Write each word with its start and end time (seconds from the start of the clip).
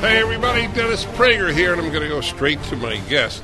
Hey 0.00 0.18
everybody, 0.18 0.66
Dennis 0.68 1.04
Prager 1.04 1.52
here, 1.52 1.72
and 1.72 1.80
I'm 1.80 1.90
going 1.90 2.02
to 2.02 2.08
go 2.08 2.22
straight 2.22 2.62
to 2.64 2.76
my 2.76 2.96
guest. 3.08 3.42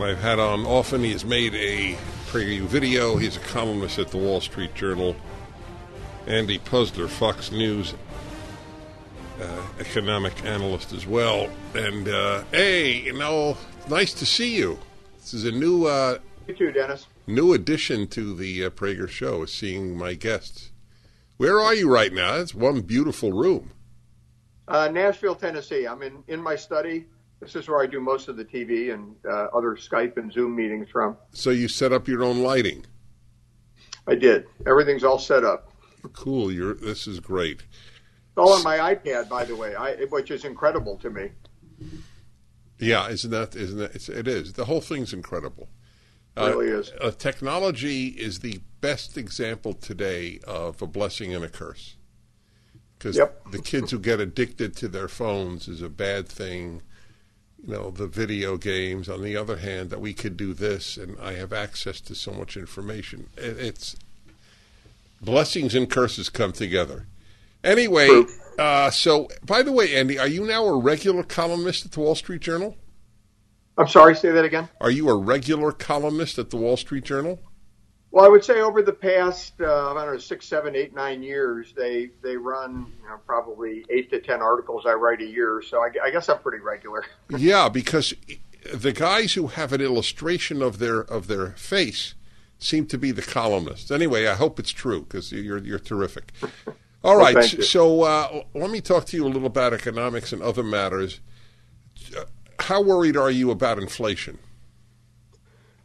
I've 0.00 0.18
had 0.18 0.38
on 0.38 0.64
often. 0.64 1.02
He 1.04 1.12
has 1.12 1.24
made 1.26 1.54
a 1.54 1.94
PragerU 2.28 2.62
video. 2.62 3.16
He's 3.16 3.36
a 3.36 3.40
columnist 3.40 3.98
at 3.98 4.08
the 4.08 4.16
Wall 4.16 4.40
Street 4.40 4.74
Journal. 4.74 5.14
Andy 6.26 6.58
Puzder, 6.58 7.08
Fox 7.08 7.52
News 7.52 7.94
uh, 9.40 9.62
economic 9.78 10.42
analyst 10.44 10.92
as 10.92 11.06
well. 11.06 11.50
And 11.74 12.08
uh, 12.08 12.44
hey, 12.50 12.92
you 13.02 13.12
know, 13.12 13.56
nice 13.90 14.14
to 14.14 14.26
see 14.26 14.56
you. 14.56 14.78
This 15.18 15.34
is 15.34 15.44
a 15.44 15.52
new 15.52 15.84
uh, 15.84 16.18
You 16.46 16.54
too, 16.54 16.72
Dennis. 16.72 17.06
new 17.26 17.52
addition 17.52 18.06
to 18.08 18.34
the 18.34 18.64
uh, 18.64 18.70
Prager 18.70 19.08
show. 19.08 19.42
Is 19.42 19.52
seeing 19.52 19.98
my 19.98 20.14
guests. 20.14 20.70
Where 21.36 21.60
are 21.60 21.74
you 21.74 21.92
right 21.92 22.12
now? 22.12 22.36
It's 22.36 22.54
one 22.54 22.80
beautiful 22.80 23.32
room. 23.32 23.72
Uh, 24.68 24.88
Nashville, 24.88 25.34
Tennessee. 25.34 25.86
I'm 25.86 26.02
in, 26.02 26.22
in 26.28 26.40
my 26.40 26.54
study. 26.54 27.06
This 27.40 27.56
is 27.56 27.68
where 27.68 27.80
I 27.80 27.86
do 27.86 28.00
most 28.00 28.28
of 28.28 28.36
the 28.36 28.44
TV 28.44 28.92
and 28.92 29.14
uh, 29.24 29.46
other 29.54 29.76
Skype 29.76 30.16
and 30.16 30.32
Zoom 30.32 30.54
meetings 30.54 30.88
from. 30.90 31.16
So 31.32 31.50
you 31.50 31.68
set 31.68 31.92
up 31.92 32.06
your 32.06 32.22
own 32.22 32.42
lighting. 32.42 32.84
I 34.06 34.14
did. 34.14 34.46
Everything's 34.66 35.04
all 35.04 35.18
set 35.18 35.44
up. 35.44 35.72
Cool. 36.12 36.52
You're. 36.52 36.74
This 36.74 37.06
is 37.06 37.20
great. 37.20 37.60
It's 37.60 38.38
all 38.38 38.52
on 38.52 38.62
my 38.62 38.94
iPad, 38.94 39.28
by 39.28 39.44
the 39.44 39.56
way, 39.56 39.74
I, 39.74 39.94
which 40.10 40.30
is 40.30 40.44
incredible 40.44 40.96
to 40.98 41.10
me. 41.10 41.30
Yeah, 42.78 43.08
isn't 43.08 43.30
that? 43.30 43.56
Isn't 43.56 43.78
that? 43.78 43.94
It's, 43.94 44.08
it 44.08 44.28
is. 44.28 44.52
The 44.52 44.64
whole 44.64 44.80
thing's 44.80 45.12
incredible. 45.12 45.68
It 46.36 46.42
really 46.42 46.68
is. 46.68 46.92
Uh, 47.00 47.10
technology 47.10 48.08
is 48.08 48.40
the 48.40 48.60
best 48.80 49.16
example 49.18 49.72
today 49.72 50.38
of 50.46 50.80
a 50.80 50.86
blessing 50.86 51.34
and 51.34 51.44
a 51.44 51.48
curse. 51.48 51.96
Because 52.98 53.16
Yep. 53.16 53.52
the 53.52 53.62
kids 53.62 53.90
who 53.92 53.98
get 53.98 54.20
addicted 54.20 54.74
to 54.76 54.88
their 54.88 55.08
phones 55.08 55.68
is 55.68 55.80
a 55.82 55.88
bad 55.88 56.28
thing. 56.28 56.82
You 57.64 57.74
know, 57.74 57.90
the 57.90 58.06
video 58.06 58.56
games. 58.56 59.08
On 59.08 59.22
the 59.22 59.36
other 59.36 59.58
hand, 59.58 59.90
that 59.90 60.00
we 60.00 60.14
could 60.14 60.36
do 60.36 60.52
this, 60.52 60.96
and 60.96 61.16
I 61.20 61.34
have 61.34 61.52
access 61.52 62.00
to 62.02 62.14
so 62.14 62.32
much 62.32 62.56
information. 62.56 63.28
It's 63.36 63.96
blessings 65.20 65.74
and 65.74 65.90
curses 65.90 66.28
come 66.28 66.52
together. 66.52 67.06
Anyway, 67.64 68.24
uh, 68.58 68.90
so 68.90 69.28
by 69.44 69.62
the 69.62 69.72
way, 69.72 69.94
Andy, 69.96 70.18
are 70.18 70.28
you 70.28 70.46
now 70.46 70.64
a 70.66 70.78
regular 70.78 71.24
columnist 71.24 71.84
at 71.84 71.92
the 71.92 72.00
Wall 72.00 72.14
Street 72.14 72.40
Journal? 72.40 72.76
I'm 73.76 73.88
sorry, 73.88 74.14
say 74.14 74.30
that 74.30 74.44
again. 74.44 74.68
Are 74.80 74.90
you 74.90 75.08
a 75.08 75.16
regular 75.16 75.72
columnist 75.72 76.38
at 76.38 76.50
the 76.50 76.56
Wall 76.56 76.76
Street 76.76 77.04
Journal? 77.04 77.40
Well, 78.10 78.24
I 78.24 78.28
would 78.28 78.42
say 78.42 78.60
over 78.60 78.80
the 78.82 78.92
past, 78.92 79.60
uh, 79.60 79.92
I 79.92 80.04
don't 80.04 80.14
know, 80.14 80.18
six, 80.18 80.46
seven, 80.46 80.74
eight, 80.74 80.94
nine 80.94 81.22
years, 81.22 81.74
they 81.76 82.10
they 82.22 82.36
run 82.36 82.92
you 83.02 83.08
know, 83.08 83.18
probably 83.26 83.84
eight 83.90 84.10
to 84.10 84.20
ten 84.20 84.40
articles 84.40 84.86
I 84.86 84.94
write 84.94 85.20
a 85.20 85.26
year. 85.26 85.62
So 85.66 85.82
I, 85.82 85.90
I 86.02 86.10
guess 86.10 86.28
I'm 86.28 86.38
pretty 86.38 86.62
regular. 86.64 87.04
Yeah, 87.28 87.68
because 87.68 88.14
the 88.72 88.92
guys 88.92 89.34
who 89.34 89.48
have 89.48 89.72
an 89.72 89.80
illustration 89.82 90.62
of 90.62 90.78
their 90.78 91.00
of 91.00 91.26
their 91.26 91.50
face 91.52 92.14
seem 92.58 92.86
to 92.86 92.98
be 92.98 93.10
the 93.12 93.22
columnists. 93.22 93.90
Anyway, 93.90 94.26
I 94.26 94.34
hope 94.34 94.58
it's 94.58 94.70
true 94.70 95.02
because 95.02 95.30
you're 95.32 95.58
you're 95.58 95.78
terrific. 95.78 96.32
All 97.04 97.16
Well, 97.16 97.32
right, 97.34 97.44
so 97.44 98.02
uh, 98.02 98.42
let 98.54 98.70
me 98.70 98.80
talk 98.80 99.04
to 99.06 99.16
you 99.16 99.24
a 99.24 99.28
little 99.28 99.46
about 99.46 99.72
economics 99.72 100.32
and 100.32 100.42
other 100.42 100.64
matters. 100.64 101.20
How 102.60 102.82
worried 102.82 103.16
are 103.16 103.30
you 103.30 103.50
about 103.50 103.78
inflation? 103.78 104.38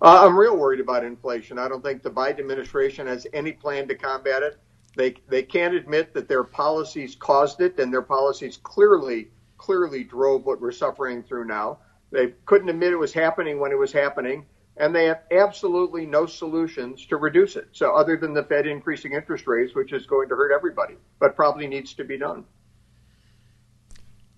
Uh, 0.04 0.26
I'm 0.28 0.38
real 0.38 0.58
worried 0.58 0.82
about 0.82 1.06
inflation. 1.06 1.58
I 1.58 1.70
don't 1.70 1.82
think 1.82 2.04
the 2.04 2.12
Biden 2.12 2.42
administration 2.42 3.08
has 3.08 3.26
any 3.32 3.54
plan 3.54 3.88
to 3.88 3.96
combat 3.96 4.44
it. 4.44 4.60
They 4.98 5.16
they 5.30 5.44
can't 5.44 5.74
admit 5.74 6.14
that 6.14 6.28
their 6.28 6.44
policies 6.44 7.16
caused 7.16 7.62
it, 7.62 7.80
and 7.80 7.92
their 7.92 8.02
policies 8.02 8.58
clearly 8.58 9.30
clearly 9.58 10.04
drove 10.04 10.46
what 10.46 10.60
we're 10.60 10.74
suffering 10.74 11.24
through 11.24 11.46
now. 11.46 11.80
They 12.12 12.34
couldn't 12.46 12.68
admit 12.68 12.92
it 12.92 12.98
was 12.98 13.14
happening 13.14 13.62
when 13.62 13.72
it 13.72 13.78
was 13.78 13.94
happening, 13.94 14.46
and 14.76 14.94
they 14.94 15.06
have 15.06 15.22
absolutely 15.32 16.06
no 16.06 16.26
solutions 16.26 17.06
to 17.06 17.16
reduce 17.16 17.56
it. 17.56 17.70
So 17.72 17.96
other 17.96 18.18
than 18.18 18.34
the 18.34 18.44
Fed 18.44 18.68
increasing 18.68 19.14
interest 19.14 19.48
rates, 19.48 19.74
which 19.74 19.94
is 19.94 20.06
going 20.06 20.28
to 20.28 20.36
hurt 20.36 20.52
everybody, 20.54 20.96
but 21.20 21.38
probably 21.38 21.66
needs 21.66 21.94
to 21.94 22.04
be 22.04 22.18
done. 22.18 22.44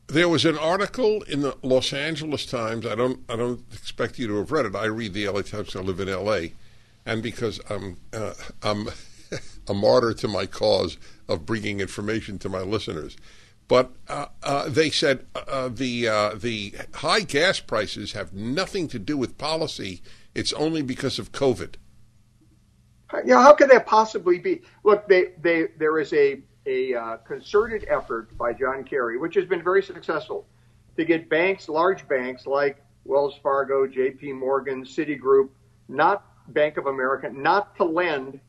There 0.07 0.29
was 0.29 0.45
an 0.45 0.57
article 0.57 1.23
in 1.23 1.41
the 1.41 1.57
Los 1.63 1.91
Angeles 1.91 2.45
Times. 2.45 2.85
I 2.85 2.95
don't. 2.95 3.19
I 3.27 3.35
don't 3.35 3.63
expect 3.73 4.19
you 4.19 4.27
to 4.27 4.37
have 4.37 4.51
read 4.51 4.65
it. 4.65 4.75
I 4.75 4.85
read 4.85 5.13
the 5.13 5.27
LA 5.27 5.41
Times. 5.41 5.75
I 5.75 5.79
live 5.79 5.99
in 5.99 6.09
LA, 6.09 6.49
and 7.05 7.23
because 7.23 7.59
I'm 7.69 7.97
uh, 8.13 8.33
I'm 8.61 8.89
a 9.67 9.73
martyr 9.73 10.13
to 10.13 10.27
my 10.27 10.45
cause 10.45 10.97
of 11.27 11.45
bringing 11.45 11.79
information 11.79 12.37
to 12.39 12.49
my 12.49 12.61
listeners. 12.61 13.17
But 13.67 13.93
uh, 14.07 14.27
uh, 14.43 14.69
they 14.69 14.91
said 14.91 15.25
uh, 15.35 15.69
the 15.69 16.07
uh, 16.07 16.35
the 16.35 16.75
high 16.93 17.21
gas 17.21 17.59
prices 17.59 18.11
have 18.11 18.31
nothing 18.31 18.87
to 18.89 18.99
do 18.99 19.17
with 19.17 19.37
policy. 19.39 20.01
It's 20.35 20.53
only 20.53 20.83
because 20.83 21.17
of 21.17 21.31
COVID. 21.31 21.75
You 23.23 23.33
know, 23.33 23.41
how 23.41 23.53
could 23.53 23.69
that 23.69 23.85
possibly 23.85 24.39
be? 24.39 24.61
Look, 24.83 25.07
they, 25.07 25.31
they, 25.41 25.67
there 25.77 25.99
is 25.99 26.11
a, 26.13 26.41
a 26.65 26.93
uh, 26.93 27.17
concerted 27.17 27.85
effort 27.89 28.35
by 28.37 28.53
John 28.53 28.83
Kerry, 28.83 29.17
which 29.17 29.35
has 29.35 29.45
been 29.45 29.63
very 29.63 29.83
successful, 29.83 30.45
to 30.97 31.05
get 31.05 31.29
banks, 31.29 31.69
large 31.69 32.07
banks 32.07 32.45
like 32.45 32.83
Wells 33.03 33.35
Fargo, 33.43 33.85
J.P. 33.85 34.33
Morgan, 34.33 34.83
Citigroup, 34.83 35.49
not 35.87 36.25
Bank 36.53 36.77
of 36.77 36.87
America, 36.87 37.29
not 37.31 37.75
to 37.77 37.83
lend 37.83 38.39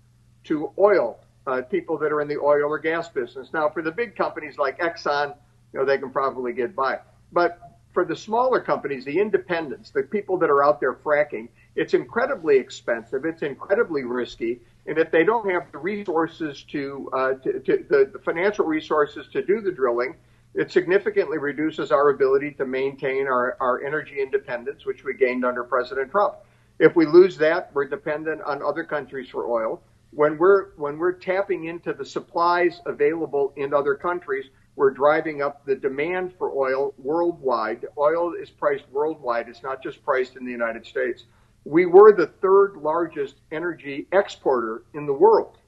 to 0.45 0.73
oil 0.79 1.19
uh, 1.47 1.63
people 1.63 1.99
that 1.99 2.13
are 2.13 2.21
in 2.21 2.29
the 2.29 2.39
oil 2.39 2.65
or 2.65 2.79
gas 2.79 3.09
business. 3.09 3.53
Now, 3.53 3.69
for 3.69 3.83
the 3.83 3.93
big 3.93 4.17
companies 4.17 4.59
like 4.59 4.79
Exxon, 4.79 5.35
you 5.73 5.79
know, 5.79 5.85
they 5.85 5.99
can 5.99 6.11
probably 6.11 6.53
get 6.53 6.75
by. 6.75 7.01
But 7.33 7.59
for 7.93 8.05
the 8.05 8.17
smaller 8.17 8.61
companies, 8.61 9.05
the 9.05 9.19
independents, 9.19 9.91
the 9.91 10.03
people 10.03 10.39
that 10.39 10.51
are 10.51 10.65
out 10.65 10.81
there 10.81 10.95
fracking, 10.95 11.49
it's 11.75 11.95
incredibly 11.95 12.57
expensive. 12.57 13.25
It's 13.25 13.43
incredibly 13.43 14.03
risky. 14.05 14.61
And 14.87 14.99
if 14.99 15.11
they 15.11 15.25
don't 15.25 15.51
have 15.51 15.73
the 15.73 15.79
resources 15.79 16.65
to, 16.71 17.11
uh, 17.13 17.35
to, 17.35 17.61
to 17.61 17.87
the, 17.89 18.11
the 18.13 18.19
financial 18.21 18.65
resources 18.65 19.27
to 19.33 19.43
do 19.43 19.61
the 19.61 19.73
drilling, 19.73 20.15
it 20.55 20.71
significantly 20.71 21.39
reduces 21.39 21.93
our 21.93 22.11
ability 22.11 22.53
to 22.53 22.65
maintain 22.65 23.27
our, 23.27 23.57
our 23.61 23.85
energy 23.85 24.21
independence, 24.21 24.87
which 24.87 25.05
we 25.05 25.15
gained 25.15 25.45
under 25.45 25.65
President 25.65 26.11
Trump. 26.11 26.37
If 26.79 26.95
we 26.95 27.05
lose 27.05 27.37
that, 27.39 27.71
we're 27.75 27.89
dependent 27.89 28.43
on 28.43 28.63
other 28.63 28.85
countries 28.85 29.29
for 29.29 29.47
oil. 29.47 29.83
When 30.13 30.39
we're 30.39 30.71
when 30.77 30.99
we're 30.99 31.13
tapping 31.13 31.65
into 31.65 31.93
the 31.93 32.05
supplies 32.05 32.81
available 32.87 33.53
in 33.57 33.75
other 33.75 33.95
countries, 33.95 34.47
we're 34.77 34.91
driving 34.91 35.43
up 35.43 35.65
the 35.67 35.75
demand 35.75 36.35
for 36.39 36.53
oil 36.53 36.95
worldwide. 36.97 37.87
Oil 37.99 38.35
is 38.35 38.51
priced 38.51 38.85
worldwide. 38.91 39.49
It's 39.49 39.63
not 39.63 39.83
just 39.83 40.03
priced 40.05 40.37
in 40.37 40.45
the 40.45 40.53
United 40.53 40.87
States. 40.87 41.25
We 41.67 41.85
were 41.85 42.13
the 42.13 42.29
third 42.29 42.77
largest 42.77 43.41
energy 43.51 44.07
exporter 44.13 44.85
in 44.95 45.05
the 45.05 45.13
world 45.13 45.59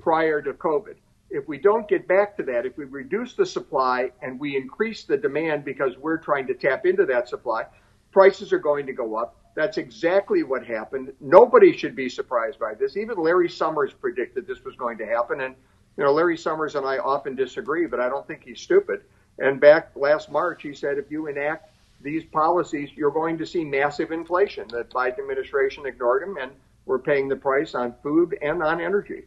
prior 0.00 0.42
to 0.42 0.52
COVID. 0.52 0.96
If 1.30 1.46
we 1.46 1.58
don't 1.58 1.86
get 1.86 2.08
back 2.08 2.36
to 2.38 2.42
that, 2.42 2.66
if 2.66 2.76
we 2.76 2.86
reduce 2.86 3.34
the 3.34 3.46
supply 3.46 4.10
and 4.20 4.40
we 4.40 4.56
increase 4.56 5.04
the 5.04 5.16
demand 5.16 5.64
because 5.64 5.96
we're 5.96 6.18
trying 6.18 6.48
to 6.48 6.54
tap 6.54 6.86
into 6.86 7.06
that 7.06 7.28
supply, 7.28 7.66
prices 8.10 8.52
are 8.52 8.58
going 8.58 8.84
to 8.86 8.92
go 8.92 9.14
up. 9.14 9.36
That's 9.54 9.78
exactly 9.78 10.42
what 10.42 10.66
happened. 10.66 11.12
Nobody 11.20 11.72
should 11.76 11.94
be 11.94 12.08
surprised 12.08 12.58
by 12.58 12.74
this. 12.74 12.96
Even 12.96 13.16
Larry 13.16 13.48
Summers 13.48 13.92
predicted 13.92 14.48
this 14.48 14.64
was 14.64 14.74
going 14.74 14.98
to 14.98 15.06
happen. 15.06 15.42
And, 15.42 15.54
you 15.96 16.02
know, 16.02 16.12
Larry 16.12 16.36
Summers 16.36 16.74
and 16.74 16.84
I 16.84 16.98
often 16.98 17.36
disagree, 17.36 17.86
but 17.86 18.00
I 18.00 18.08
don't 18.08 18.26
think 18.26 18.42
he's 18.42 18.60
stupid. 18.60 19.02
And 19.38 19.60
back 19.60 19.92
last 19.94 20.32
March, 20.32 20.62
he 20.62 20.74
said 20.74 20.98
if 20.98 21.12
you 21.12 21.28
enact 21.28 21.73
these 22.04 22.24
policies, 22.24 22.90
you're 22.94 23.10
going 23.10 23.38
to 23.38 23.46
see 23.46 23.64
massive 23.64 24.12
inflation. 24.12 24.66
The 24.68 24.84
Biden 24.84 25.18
administration 25.18 25.86
ignored 25.86 26.22
them, 26.22 26.36
and 26.40 26.52
we're 26.86 26.98
paying 27.00 27.28
the 27.28 27.36
price 27.36 27.74
on 27.74 27.94
food 28.02 28.36
and 28.40 28.62
on 28.62 28.80
energy. 28.80 29.22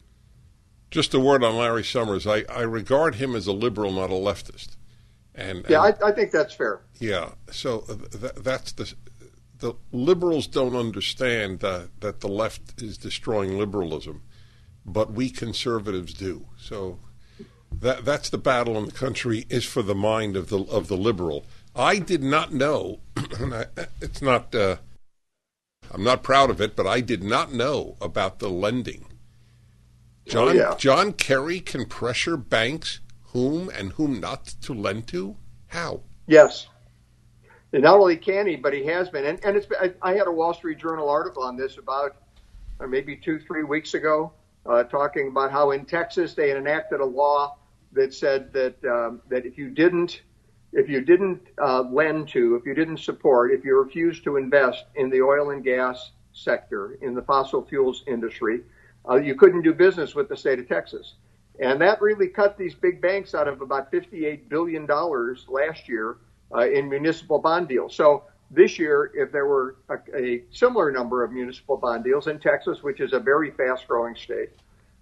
Just 0.90 1.12
a 1.12 1.20
word 1.20 1.44
on 1.44 1.56
Larry 1.56 1.84
Summers. 1.84 2.26
I, 2.26 2.44
I 2.48 2.62
regard 2.62 3.16
him 3.16 3.34
as 3.34 3.46
a 3.46 3.52
liberal, 3.52 3.92
not 3.92 4.08
a 4.10 4.14
leftist. 4.14 4.76
And, 5.34 5.66
Yeah, 5.68 5.84
and- 5.84 5.96
I, 6.02 6.08
I 6.08 6.12
think 6.12 6.30
that's 6.30 6.54
fair. 6.54 6.80
Yeah, 6.98 7.32
so 7.50 7.84
uh, 7.88 7.94
th- 8.16 8.32
that's 8.36 8.72
the 8.72 8.94
the 9.58 9.74
liberals 9.90 10.46
don't 10.46 10.76
understand 10.76 11.58
that 11.60 11.88
that 12.00 12.20
the 12.20 12.28
left 12.28 12.80
is 12.80 12.96
destroying 12.96 13.58
liberalism 13.58 14.22
but 14.92 15.12
we 15.12 15.30
conservatives 15.30 16.14
do. 16.14 16.46
So 16.58 16.98
that 17.70 18.04
that's 18.04 18.30
the 18.30 18.38
battle 18.38 18.76
in 18.78 18.86
the 18.86 18.92
country 18.92 19.46
is 19.50 19.64
for 19.64 19.82
the 19.82 19.94
mind 19.94 20.36
of 20.36 20.48
the 20.48 20.60
of 20.60 20.88
the 20.88 20.96
liberal. 20.96 21.46
I 21.78 22.00
did 22.00 22.24
not 22.24 22.52
know, 22.52 22.98
and 23.38 23.54
I, 23.54 23.66
it's 24.00 24.20
not. 24.20 24.52
Uh, 24.54 24.76
I'm 25.90 26.04
not 26.04 26.22
proud 26.22 26.50
of 26.50 26.60
it, 26.60 26.76
but 26.76 26.86
I 26.86 27.00
did 27.00 27.22
not 27.22 27.52
know 27.52 27.96
about 28.00 28.40
the 28.40 28.50
lending. 28.50 29.06
John 30.26 30.48
Oh, 30.48 30.52
yeah. 30.52 30.74
John 30.76 31.12
Kerry 31.14 31.60
can 31.60 31.86
pressure 31.86 32.36
banks 32.36 33.00
whom 33.28 33.70
and 33.70 33.92
whom 33.92 34.20
not 34.20 34.44
to 34.62 34.74
lend 34.74 35.06
to. 35.08 35.36
How? 35.68 36.02
Yes. 36.26 36.66
And 37.72 37.82
not 37.82 37.98
only 37.98 38.16
can 38.16 38.46
he, 38.46 38.56
but 38.56 38.74
he 38.74 38.84
has 38.84 39.08
been. 39.08 39.24
And, 39.24 39.42
and 39.44 39.56
it's, 39.56 39.66
I, 39.80 39.92
I 40.02 40.14
had 40.14 40.26
a 40.26 40.32
Wall 40.32 40.52
Street 40.52 40.78
Journal 40.78 41.08
article 41.08 41.42
on 41.42 41.56
this 41.56 41.78
about 41.78 42.16
uh, 42.80 42.86
maybe 42.86 43.16
two, 43.16 43.38
three 43.38 43.64
weeks 43.64 43.94
ago, 43.94 44.32
uh, 44.66 44.84
talking 44.84 45.28
about 45.28 45.50
how 45.50 45.70
in 45.70 45.84
Texas 45.84 46.34
they 46.34 46.48
had 46.48 46.58
enacted 46.58 47.00
a 47.00 47.04
law 47.04 47.56
that 47.92 48.12
said 48.12 48.52
that 48.52 48.82
um, 48.84 49.22
that 49.28 49.46
if 49.46 49.56
you 49.56 49.70
didn't 49.70 50.20
if 50.72 50.88
you 50.88 51.00
didn't 51.00 51.40
uh, 51.62 51.82
lend 51.82 52.28
to, 52.28 52.54
if 52.56 52.66
you 52.66 52.74
didn't 52.74 52.98
support, 52.98 53.52
if 53.52 53.64
you 53.64 53.78
refused 53.78 54.24
to 54.24 54.36
invest 54.36 54.84
in 54.96 55.10
the 55.10 55.22
oil 55.22 55.50
and 55.50 55.64
gas 55.64 56.10
sector, 56.32 56.98
in 57.02 57.14
the 57.14 57.22
fossil 57.22 57.64
fuels 57.64 58.04
industry, 58.06 58.60
uh, 59.08 59.16
you 59.16 59.34
couldn't 59.34 59.62
do 59.62 59.72
business 59.72 60.14
with 60.14 60.28
the 60.28 60.36
state 60.36 60.58
of 60.58 60.68
Texas. 60.68 61.14
And 61.60 61.80
that 61.80 62.00
really 62.00 62.28
cut 62.28 62.56
these 62.56 62.74
big 62.74 63.00
banks 63.00 63.34
out 63.34 63.48
of 63.48 63.60
about 63.60 63.90
$58 63.90 64.48
billion 64.48 64.86
last 64.86 65.88
year 65.88 66.18
uh, 66.54 66.68
in 66.68 66.88
municipal 66.88 67.38
bond 67.38 67.68
deals. 67.68 67.96
So 67.96 68.24
this 68.50 68.78
year, 68.78 69.10
if 69.14 69.32
there 69.32 69.46
were 69.46 69.76
a, 69.88 69.98
a 70.16 70.44
similar 70.50 70.92
number 70.92 71.24
of 71.24 71.32
municipal 71.32 71.76
bond 71.76 72.04
deals 72.04 72.28
in 72.28 72.38
Texas, 72.38 72.82
which 72.82 73.00
is 73.00 73.12
a 73.12 73.18
very 73.18 73.50
fast 73.50 73.88
growing 73.88 74.14
state, 74.14 74.50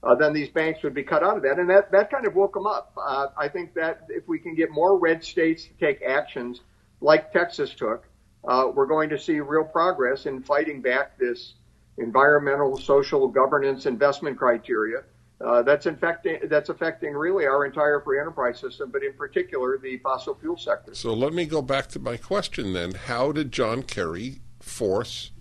uh, 0.02 0.14
then 0.14 0.32
these 0.32 0.48
banks 0.48 0.82
would 0.82 0.94
be 0.94 1.02
cut 1.02 1.22
out 1.22 1.36
of 1.36 1.42
that. 1.42 1.58
And 1.58 1.68
that, 1.70 1.90
that 1.92 2.10
kind 2.10 2.26
of 2.26 2.34
woke 2.34 2.54
them 2.54 2.66
up. 2.66 2.92
Uh, 2.96 3.26
I 3.36 3.48
think 3.48 3.74
that 3.74 4.06
if 4.08 4.28
we 4.28 4.38
can 4.38 4.54
get 4.54 4.70
more 4.70 4.98
red 4.98 5.24
states 5.24 5.64
to 5.64 5.74
take 5.84 6.02
actions 6.02 6.60
like 7.00 7.32
Texas 7.32 7.74
took, 7.74 8.06
uh, 8.46 8.70
we're 8.72 8.86
going 8.86 9.08
to 9.10 9.18
see 9.18 9.40
real 9.40 9.64
progress 9.64 10.26
in 10.26 10.42
fighting 10.42 10.80
back 10.80 11.18
this 11.18 11.54
environmental, 11.98 12.76
social, 12.76 13.26
governance, 13.26 13.86
investment 13.86 14.38
criteria. 14.38 15.02
Uh, 15.44 15.62
that's 15.62 15.84
infecting. 15.84 16.38
That's 16.44 16.70
affecting 16.70 17.12
really 17.12 17.44
our 17.44 17.66
entire 17.66 18.00
free 18.00 18.18
enterprise 18.18 18.58
system, 18.58 18.90
but 18.90 19.02
in 19.02 19.12
particular 19.12 19.76
the 19.76 19.98
fossil 19.98 20.34
fuel 20.34 20.56
sector. 20.56 20.94
So 20.94 21.12
let 21.12 21.34
me 21.34 21.44
go 21.44 21.60
back 21.60 21.88
to 21.88 21.98
my 21.98 22.16
question 22.16 22.72
then. 22.72 22.94
How 22.94 23.32
did 23.32 23.52
John 23.52 23.82
Kerry 23.82 24.40
force, 24.60 25.32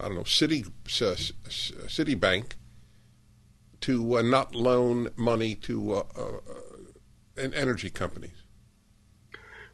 I 0.00 0.08
don't 0.08 0.16
know, 0.16 0.24
City 0.24 0.64
uh, 0.86 1.16
Citibank 1.50 2.52
to 3.82 4.18
uh, 4.18 4.22
not 4.22 4.54
loan 4.54 5.10
money 5.16 5.54
to 5.54 5.94
uh, 5.94 6.02
uh, 6.16 7.48
energy 7.54 7.90
companies? 7.90 8.42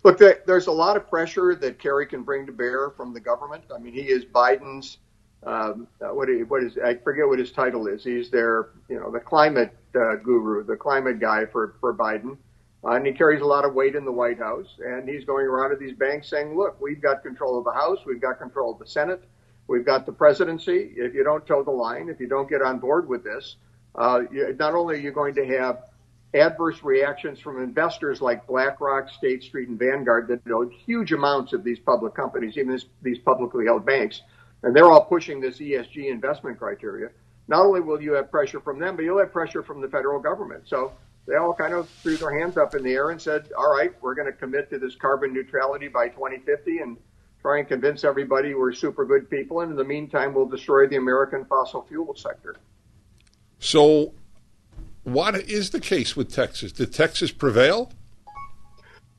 Look, 0.04 0.18
there's 0.18 0.66
a 0.66 0.72
lot 0.72 0.96
of 0.96 1.08
pressure 1.08 1.54
that 1.54 1.78
Kerry 1.78 2.06
can 2.06 2.24
bring 2.24 2.44
to 2.46 2.52
bear 2.52 2.90
from 2.90 3.14
the 3.14 3.20
government. 3.20 3.64
I 3.74 3.78
mean, 3.78 3.92
he 3.92 4.02
is 4.02 4.24
Biden's. 4.24 4.98
Um, 5.44 5.88
uh, 6.00 6.08
what, 6.08 6.28
what 6.48 6.62
is 6.62 6.78
I 6.78 6.94
forget 6.94 7.26
what 7.26 7.38
his 7.38 7.50
title 7.50 7.88
is. 7.88 8.04
He's 8.04 8.30
their, 8.30 8.70
you 8.88 8.98
know, 8.98 9.10
the 9.10 9.18
climate 9.18 9.76
uh, 9.94 10.16
guru, 10.16 10.64
the 10.64 10.76
climate 10.76 11.18
guy 11.18 11.46
for 11.46 11.74
for 11.80 11.94
Biden, 11.94 12.36
uh, 12.84 12.92
and 12.92 13.04
he 13.04 13.12
carries 13.12 13.42
a 13.42 13.44
lot 13.44 13.64
of 13.64 13.74
weight 13.74 13.96
in 13.96 14.04
the 14.04 14.12
White 14.12 14.38
House. 14.38 14.68
And 14.78 15.08
he's 15.08 15.24
going 15.24 15.46
around 15.46 15.70
to 15.70 15.76
these 15.76 15.96
banks 15.96 16.28
saying, 16.28 16.56
"Look, 16.56 16.80
we've 16.80 17.02
got 17.02 17.24
control 17.24 17.58
of 17.58 17.64
the 17.64 17.72
House, 17.72 17.98
we've 18.06 18.20
got 18.20 18.38
control 18.38 18.72
of 18.72 18.78
the 18.78 18.86
Senate, 18.86 19.24
we've 19.66 19.84
got 19.84 20.06
the 20.06 20.12
presidency. 20.12 20.92
If 20.96 21.12
you 21.12 21.24
don't 21.24 21.44
toe 21.44 21.64
the 21.64 21.72
line, 21.72 22.08
if 22.08 22.20
you 22.20 22.28
don't 22.28 22.48
get 22.48 22.62
on 22.62 22.78
board 22.78 23.08
with 23.08 23.24
this, 23.24 23.56
Uh, 23.94 24.22
not 24.58 24.74
only 24.74 24.96
are 24.96 24.98
you 25.00 25.12
going 25.12 25.34
to 25.34 25.46
have 25.46 25.84
adverse 26.34 26.82
reactions 26.82 27.38
from 27.38 27.62
investors 27.62 28.20
like 28.22 28.46
BlackRock, 28.46 29.10
State 29.10 29.42
Street, 29.42 29.68
and 29.68 29.78
Vanguard 29.78 30.28
that 30.28 30.50
own 30.50 30.70
huge 30.70 31.12
amounts 31.12 31.52
of 31.52 31.62
these 31.62 31.78
public 31.78 32.14
companies, 32.14 32.56
even 32.56 32.78
these 33.02 33.18
publicly 33.18 33.66
held 33.66 33.84
banks, 33.84 34.22
and 34.62 34.74
they're 34.74 34.90
all 34.90 35.04
pushing 35.04 35.40
this 35.40 35.58
ESG 35.58 36.10
investment 36.10 36.58
criteria. 36.58 37.10
Not 37.48 37.66
only 37.66 37.80
will 37.80 38.00
you 38.00 38.12
have 38.14 38.30
pressure 38.30 38.60
from 38.60 38.78
them, 38.78 38.96
but 38.96 39.04
you'll 39.04 39.18
have 39.18 39.32
pressure 39.32 39.62
from 39.62 39.80
the 39.80 39.88
federal 39.88 40.20
government. 40.20 40.62
So 40.66 40.92
they 41.26 41.36
all 41.36 41.52
kind 41.52 41.74
of 41.74 41.88
threw 41.88 42.16
their 42.16 42.36
hands 42.38 42.56
up 42.56 42.74
in 42.74 42.82
the 42.82 42.92
air 42.92 43.10
and 43.10 43.20
said, 43.20 43.50
all 43.58 43.70
right, 43.70 43.92
we're 44.00 44.14
going 44.14 44.26
to 44.26 44.32
commit 44.32 44.70
to 44.70 44.78
this 44.78 44.94
carbon 44.94 45.32
neutrality 45.32 45.88
by 45.88 46.08
2050 46.08 46.78
and 46.78 46.96
try 47.40 47.58
and 47.58 47.68
convince 47.68 48.04
everybody 48.04 48.54
we're 48.54 48.72
super 48.72 49.04
good 49.04 49.28
people. 49.28 49.60
And 49.60 49.72
in 49.72 49.76
the 49.76 49.84
meantime, 49.84 50.32
we'll 50.32 50.46
destroy 50.46 50.86
the 50.86 50.96
American 50.96 51.44
fossil 51.44 51.82
fuel 51.82 52.14
sector. 52.14 52.56
So, 53.62 54.12
what 55.04 55.36
is 55.36 55.70
the 55.70 55.78
case 55.78 56.16
with 56.16 56.32
Texas? 56.32 56.72
Did 56.72 56.92
Texas 56.92 57.30
prevail? 57.30 57.92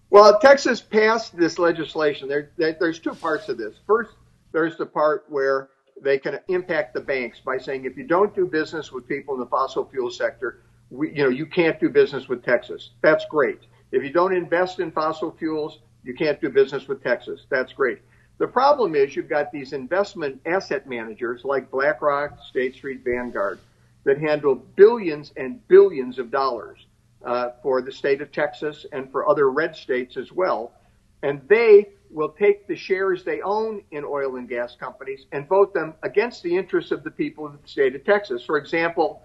Well, 0.09 0.37
Texas 0.39 0.81
passed 0.81 1.37
this 1.37 1.57
legislation. 1.57 2.27
There, 2.27 2.51
there, 2.57 2.75
there's 2.77 2.99
two 2.99 3.15
parts 3.15 3.47
of 3.47 3.57
this. 3.57 3.75
First, 3.87 4.11
there's 4.51 4.75
the 4.75 4.85
part 4.85 5.23
where 5.29 5.69
they 6.01 6.19
can 6.19 6.41
impact 6.49 6.93
the 6.93 6.99
banks 6.99 7.39
by 7.39 7.57
saying 7.57 7.85
if 7.85 7.95
you 7.95 8.03
don't 8.03 8.35
do 8.35 8.45
business 8.45 8.91
with 8.91 9.07
people 9.07 9.33
in 9.33 9.39
the 9.39 9.45
fossil 9.45 9.85
fuel 9.85 10.11
sector, 10.11 10.59
we, 10.89 11.15
you 11.15 11.23
know, 11.23 11.29
you 11.29 11.45
can't 11.45 11.79
do 11.79 11.87
business 11.89 12.27
with 12.27 12.43
Texas. 12.43 12.89
That's 13.01 13.23
great. 13.29 13.59
If 13.93 14.03
you 14.03 14.11
don't 14.11 14.35
invest 14.35 14.81
in 14.81 14.91
fossil 14.91 15.31
fuels, 15.39 15.79
you 16.03 16.15
can't 16.15 16.41
do 16.41 16.49
business 16.49 16.89
with 16.89 17.01
Texas. 17.01 17.45
That's 17.49 17.71
great. 17.71 17.99
The 18.39 18.47
problem 18.47 18.93
is 18.93 19.15
you've 19.15 19.29
got 19.29 19.53
these 19.53 19.71
investment 19.71 20.41
asset 20.45 20.85
managers 20.85 21.45
like 21.45 21.71
BlackRock, 21.71 22.39
State 22.49 22.75
Street, 22.75 23.05
Vanguard 23.05 23.59
that 24.03 24.17
handle 24.19 24.55
billions 24.55 25.31
and 25.37 25.65
billions 25.67 26.19
of 26.19 26.31
dollars 26.31 26.87
uh, 27.25 27.51
for 27.61 27.81
the 27.81 27.91
state 27.91 28.21
of 28.21 28.31
Texas 28.31 28.85
and 28.91 29.11
for 29.11 29.29
other 29.29 29.49
red 29.49 29.75
states 29.75 30.17
as 30.17 30.31
well. 30.31 30.73
And 31.21 31.41
they 31.47 31.89
will 32.09 32.29
take 32.29 32.67
the 32.67 32.75
shares 32.75 33.23
they 33.23 33.41
own 33.41 33.81
in 33.91 34.03
oil 34.03 34.35
and 34.35 34.47
gas 34.47 34.75
companies 34.75 35.25
and 35.31 35.47
vote 35.47 35.73
them 35.73 35.93
against 36.03 36.43
the 36.43 36.55
interests 36.55 36.91
of 36.91 37.03
the 37.03 37.11
people 37.11 37.45
of 37.45 37.61
the 37.61 37.67
state 37.67 37.95
of 37.95 38.03
Texas. 38.03 38.43
For 38.45 38.57
example, 38.57 39.21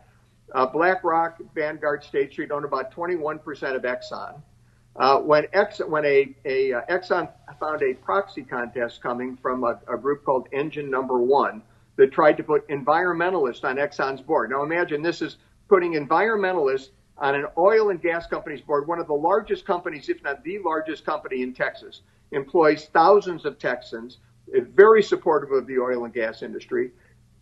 uh, 0.54 0.66
BlackRock, 0.66 1.38
Vanguard, 1.54 2.02
State 2.02 2.32
Street 2.32 2.50
own 2.50 2.64
about 2.64 2.94
21% 2.94 3.42
of 3.74 3.82
Exxon. 3.82 4.40
Uh, 4.96 5.18
when, 5.18 5.46
Ex- 5.52 5.80
when 5.80 6.04
a, 6.04 6.34
a 6.44 6.72
uh, 6.72 6.80
Exxon 6.88 7.28
found 7.60 7.82
a 7.82 7.94
proxy 7.94 8.42
contest 8.42 9.02
coming 9.02 9.36
from 9.36 9.64
a, 9.64 9.78
a 9.92 9.98
group 9.98 10.24
called 10.24 10.48
Engine 10.52 10.90
Number 10.90 11.18
One 11.18 11.62
that 11.98 12.12
tried 12.12 12.36
to 12.38 12.44
put 12.44 12.66
environmentalists 12.68 13.64
on 13.64 13.76
Exxon's 13.76 14.22
board. 14.22 14.50
Now 14.50 14.62
imagine 14.62 15.02
this 15.02 15.20
is 15.20 15.36
putting 15.68 15.92
environmentalists 15.92 16.90
on 17.18 17.34
an 17.34 17.46
oil 17.58 17.90
and 17.90 18.00
gas 18.00 18.26
company's 18.26 18.60
board, 18.60 18.86
one 18.86 19.00
of 19.00 19.08
the 19.08 19.14
largest 19.14 19.66
companies, 19.66 20.08
if 20.08 20.22
not 20.22 20.42
the 20.44 20.60
largest 20.64 21.04
company 21.04 21.42
in 21.42 21.52
Texas, 21.52 22.02
employs 22.30 22.86
thousands 22.86 23.44
of 23.44 23.58
Texans, 23.58 24.18
very 24.74 25.02
supportive 25.02 25.50
of 25.50 25.66
the 25.66 25.78
oil 25.78 26.04
and 26.04 26.14
gas 26.14 26.42
industry. 26.42 26.92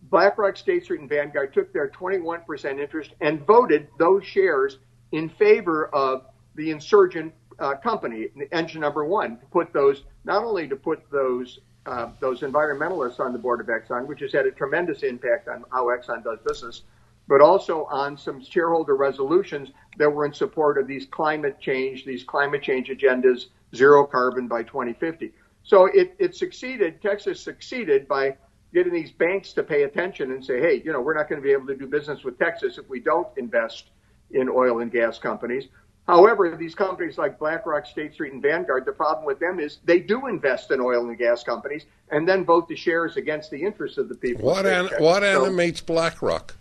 BlackRock, 0.09 0.57
State 0.57 0.83
Street, 0.83 1.01
and 1.01 1.09
Vanguard 1.09 1.53
took 1.53 1.71
their 1.71 1.89
21% 1.89 2.79
interest 2.79 3.11
and 3.21 3.45
voted 3.45 3.87
those 3.99 4.25
shares 4.25 4.79
in 5.11 5.29
favor 5.29 5.93
of 5.93 6.25
the 6.55 6.71
insurgent 6.71 7.31
uh, 7.59 7.75
company, 7.75 8.29
engine 8.51 8.81
number 8.81 9.05
one, 9.05 9.37
to 9.37 9.45
put 9.47 9.71
those, 9.71 10.03
not 10.25 10.43
only 10.43 10.67
to 10.67 10.75
put 10.75 11.03
those 11.11 11.59
uh, 11.87 12.09
those 12.19 12.41
environmentalists 12.41 13.19
on 13.19 13.31
the 13.31 13.39
board 13.39 13.61
of 13.61 13.67
Exxon, 13.67 14.05
which 14.07 14.19
has 14.19 14.33
had 14.33 14.45
a 14.45 14.51
tremendous 14.51 15.03
impact 15.03 15.47
on 15.47 15.63
how 15.71 15.85
Exxon 15.85 16.23
does 16.23 16.37
business, 16.45 16.83
but 17.27 17.39
also 17.39 17.85
on 17.85 18.17
some 18.17 18.43
shareholder 18.43 18.95
resolutions 18.95 19.69
that 19.97 20.09
were 20.09 20.25
in 20.25 20.33
support 20.33 20.77
of 20.77 20.85
these 20.85 21.05
climate 21.05 21.59
change, 21.61 22.05
these 22.05 22.23
climate 22.23 22.61
change 22.61 22.89
agendas, 22.89 23.45
zero 23.73 24.05
carbon 24.05 24.47
by 24.47 24.63
2050. 24.63 25.31
So 25.63 25.85
it, 25.85 26.13
it 26.19 26.35
succeeded, 26.35 27.01
Texas 27.01 27.41
succeeded 27.41 28.07
by 28.07 28.35
getting 28.73 28.93
these 28.93 29.11
banks 29.11 29.53
to 29.53 29.63
pay 29.63 29.83
attention 29.83 30.31
and 30.31 30.43
say, 30.43 30.59
hey, 30.59 30.81
you 30.83 30.91
know, 30.91 30.99
we're 30.99 31.15
not 31.15 31.29
going 31.29 31.41
to 31.41 31.45
be 31.45 31.53
able 31.53 31.67
to 31.67 31.75
do 31.75 31.87
business 31.87 32.23
with 32.23 32.37
Texas 32.37 32.77
if 32.77 32.87
we 32.89 32.99
don't 32.99 33.27
invest 33.37 33.91
in 34.31 34.49
oil 34.49 34.81
and 34.81 34.91
gas 34.91 35.17
companies. 35.17 35.65
However, 36.07 36.55
these 36.57 36.73
companies 36.73 37.17
like 37.17 37.37
BlackRock, 37.37 37.85
State 37.85 38.13
Street, 38.13 38.31
and 38.31 38.41
Vanguard, 38.41 38.85
the 38.85 38.93
problem 38.93 39.25
with 39.25 39.39
them 39.39 39.59
is 39.59 39.79
they 39.83 39.99
do 39.99 40.27
invest 40.27 40.71
in 40.71 40.79
oil 40.79 41.09
and 41.09 41.17
gas 41.17 41.43
companies 41.43 41.85
and 42.09 42.27
then 42.27 42.45
vote 42.45 42.69
the 42.69 42.75
shares 42.75 43.17
against 43.17 43.51
the 43.51 43.61
interests 43.61 43.97
of 43.97 44.07
the 44.07 44.15
people. 44.15 44.45
What, 44.45 44.65
an, 44.65 44.89
what 44.99 45.23
so, 45.23 45.45
animates 45.45 45.81
BlackRock? 45.81 46.55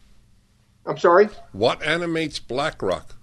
I'm 0.85 0.99
sorry? 0.99 1.29
What 1.53 1.83
animates 1.83 2.41
BlackRock? 2.41 3.15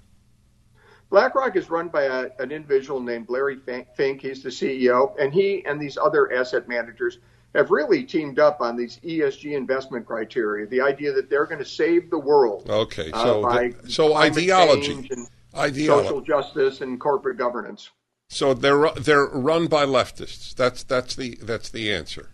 BlackRock 1.10 1.58
is 1.58 1.70
run 1.70 1.90
by 1.90 2.04
a, 2.04 2.30
an 2.40 2.52
individual 2.52 3.02
named 3.02 3.28
Larry 3.30 3.58
Fink. 3.58 4.22
He's 4.22 4.42
the 4.42 4.50
CEO, 4.50 5.14
and 5.20 5.34
he 5.34 5.64
and 5.66 5.80
these 5.80 5.98
other 5.98 6.34
asset 6.34 6.68
managers 6.68 7.20
have 7.54 7.70
really 7.70 8.04
teamed 8.04 8.40
up 8.40 8.62
on 8.62 8.76
these 8.76 9.00
ESG 9.04 9.56
investment 9.56 10.08
criteria. 10.08 10.66
The 10.66 10.82
idea 10.82 11.14
that 11.14 11.30
they're 11.30 11.46
going 11.46 11.60
to 11.60 11.66
save 11.66 12.10
the 12.10 12.18
world. 12.18 12.68
Okay, 12.68 13.12
so 13.12 13.46
uh, 13.46 13.70
the, 13.82 13.92
so 13.92 14.16
ideology, 14.16 15.08
ideology, 15.56 16.08
social 16.08 16.22
justice, 16.22 16.82
and 16.82 17.00
corporate 17.00 17.38
governance. 17.38 17.90
So 18.30 18.54
they're 18.54 18.90
they're 18.92 19.26
run 19.28 19.68
by 19.68 19.86
leftists. 19.86 20.56
That's 20.56 20.84
that's 20.84 21.16
the 21.16 21.38
that's 21.42 21.70
the 21.70 21.94
answer. 21.94 22.32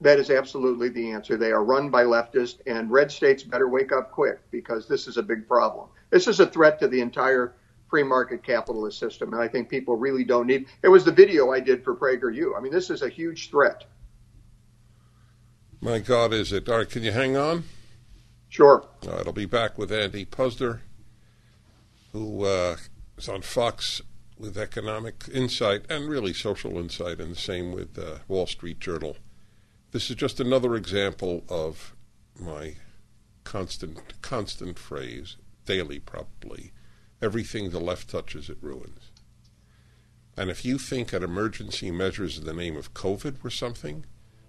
That 0.00 0.18
is 0.18 0.30
absolutely 0.30 0.88
the 0.88 1.12
answer. 1.12 1.36
They 1.36 1.52
are 1.52 1.62
run 1.62 1.90
by 1.90 2.04
leftists, 2.04 2.58
and 2.66 2.90
red 2.90 3.12
states 3.12 3.42
better 3.42 3.68
wake 3.68 3.92
up 3.92 4.10
quick 4.10 4.40
because 4.50 4.88
this 4.88 5.06
is 5.06 5.16
a 5.16 5.22
big 5.22 5.46
problem. 5.46 5.88
This 6.10 6.26
is 6.26 6.40
a 6.40 6.46
threat 6.46 6.80
to 6.80 6.88
the 6.88 7.00
entire 7.00 7.54
free 7.88 8.02
market 8.02 8.42
capitalist 8.42 8.98
system, 8.98 9.32
and 9.32 9.42
I 9.42 9.46
think 9.46 9.68
people 9.68 9.96
really 9.96 10.24
don't 10.24 10.46
need. 10.46 10.66
It 10.82 10.88
was 10.88 11.04
the 11.04 11.12
video 11.12 11.52
I 11.52 11.60
did 11.60 11.84
for 11.84 11.94
PragerU. 11.94 12.56
I 12.56 12.60
mean, 12.60 12.72
this 12.72 12.90
is 12.90 13.02
a 13.02 13.08
huge 13.08 13.50
threat. 13.50 13.84
My 15.80 15.98
God, 15.98 16.32
is 16.32 16.52
it? 16.52 16.68
All 16.68 16.78
right, 16.78 16.88
can 16.88 17.02
you 17.02 17.12
hang 17.12 17.36
on? 17.36 17.64
Sure. 18.48 18.88
All 19.06 19.12
right, 19.12 19.26
I'll 19.26 19.32
be 19.32 19.46
back 19.46 19.76
with 19.76 19.92
Andy 19.92 20.24
Puzder, 20.24 20.80
who 22.12 22.44
uh, 22.44 22.76
is 23.16 23.28
on 23.28 23.42
Fox 23.42 24.02
with 24.38 24.58
economic 24.58 25.24
insight 25.32 25.84
and 25.88 26.08
really 26.08 26.32
social 26.32 26.78
insight, 26.78 27.20
and 27.20 27.32
the 27.32 27.40
same 27.40 27.72
with 27.72 27.98
uh, 27.98 28.18
Wall 28.28 28.46
Street 28.46 28.80
Journal. 28.80 29.16
This 29.92 30.10
is 30.10 30.16
just 30.16 30.40
another 30.40 30.74
example 30.74 31.44
of 31.48 31.94
my 32.38 32.76
constant 33.44 34.20
constant 34.22 34.78
phrase, 34.78 35.36
daily 35.66 35.98
probably. 35.98 36.72
Everything 37.20 37.70
the 37.70 37.80
left 37.80 38.10
touches, 38.10 38.50
it 38.50 38.58
ruins. 38.60 39.10
And 40.36 40.50
if 40.50 40.64
you 40.64 40.78
think 40.78 41.10
that 41.10 41.22
emergency 41.22 41.90
measures 41.90 42.38
in 42.38 42.44
the 42.44 42.54
name 42.54 42.76
of 42.76 42.94
COVID 42.94 43.42
were 43.42 43.50
something, 43.50 44.06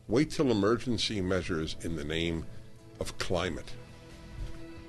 wait 0.07 0.31
till 0.31 0.49
emergency 0.49 1.21
measures 1.21 1.75
in 1.81 1.97
the 1.97 2.05
name 2.05 2.45
of 2.99 3.17
climate. 3.17 3.73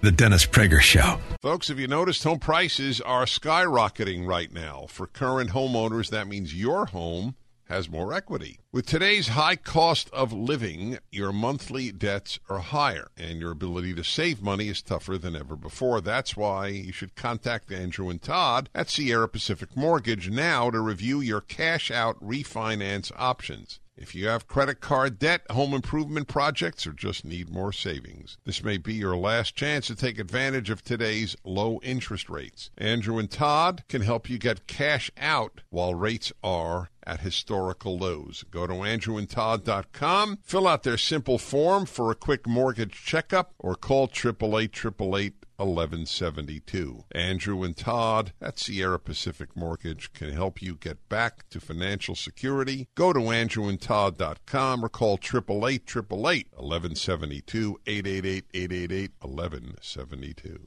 The 0.01 0.13
Dennis 0.13 0.45
Prager 0.45 0.81
Show. 0.81 1.19
Folks, 1.41 1.69
have 1.69 1.79
you 1.79 1.87
noticed 1.87 2.25
home 2.25 2.39
prices 2.39 3.01
are 3.01 3.25
skyrocketing 3.25 4.27
right 4.27 4.53
now? 4.53 4.87
For 4.89 5.07
current 5.07 5.51
homeowners, 5.51 6.11
that 6.11 6.27
means 6.27 6.55
your 6.55 6.87
home 6.87 7.37
has 7.69 7.89
more 7.89 8.13
equity. 8.13 8.59
With 8.71 8.85
today's 8.85 9.29
high 9.29 9.57
cost 9.57 10.11
of 10.13 10.33
living, 10.33 10.99
your 11.11 11.33
monthly 11.33 11.91
debts 11.91 12.39
are 12.51 12.59
higher, 12.59 13.09
and 13.17 13.41
your 13.41 13.53
ability 13.53 13.95
to 13.95 14.05
save 14.05 14.43
money 14.43 14.69
is 14.69 14.83
tougher 14.83 15.17
than 15.17 15.35
ever 15.35 15.57
before. 15.57 16.03
That's 16.03 16.37
why 16.37 16.67
you 16.69 16.93
should 16.93 17.15
contact 17.15 17.73
Andrew 17.73 18.11
and 18.11 18.21
Todd 18.21 18.69
at 18.75 18.91
Sierra 18.91 19.29
Pacific 19.29 19.75
Mortgage 19.75 20.29
now 20.29 20.71
to 20.71 20.81
review 20.81 21.21
your 21.21 21.41
cash 21.41 21.91
out 21.91 22.23
refinance 22.23 23.11
options. 23.17 23.81
If 23.97 24.13
you 24.15 24.27
have 24.27 24.49
credit 24.49 24.81
card 24.81 25.21
debt, 25.21 25.43
home 25.51 25.73
improvement 25.73 26.27
projects, 26.27 26.85
or 26.85 26.93
just 26.93 27.25
need 27.25 27.49
more 27.49 27.73
savings, 27.73 28.39
this 28.45 28.65
may 28.65 28.77
be 28.77 28.95
your 28.95 29.17
last 29.17 29.55
chance 29.55 29.87
to 29.87 29.95
take 29.95 30.19
advantage 30.19 30.69
of 30.69 30.83
today's 30.83 31.37
low 31.45 31.79
interest 31.83 32.29
rates. 32.29 32.71
Andrew 32.77 33.19
and 33.19 33.31
Todd 33.31 33.85
can 33.89 34.03
help 34.03 34.29
you 34.29 34.37
get 34.37 34.67
cash 34.67 35.13
out 35.17 35.61
while 35.71 35.95
rates 35.95 36.33
are 36.43 36.91
at 37.07 37.21
historical 37.21 37.97
lows. 37.97 38.45
Go 38.51 38.67
to 38.67 38.75
andrewandtodd.com, 38.75 40.39
fill 40.43 40.67
out 40.67 40.83
their 40.83 40.99
simple 40.99 41.39
form 41.39 41.87
for 41.87 42.11
a 42.11 42.17
quick 42.17 42.49
mortgage 42.49 43.05
checkup, 43.05 43.55
or 43.59 43.77
call 43.77 44.05
888 44.05 45.44
1172. 45.57 47.05
Andrew 47.13 47.63
and 47.63 47.77
Todd 47.77 48.33
at 48.41 48.59
Sierra 48.59 48.99
Pacific 48.99 49.57
Mortgage 49.57 50.13
can 50.13 50.33
help 50.33 50.61
you 50.61 50.75
get 50.75 51.09
back 51.09 51.49
to 51.51 51.61
financial 51.61 52.15
security. 52.15 52.89
Go 52.95 53.13
to 53.13 53.21
andrewandtodd.com 53.21 54.85
or 54.85 54.89
call 54.89 55.19
888 55.23 56.49
1172 56.53 57.81
888 57.87 58.45
888 58.55 59.11
1172. 59.21 60.61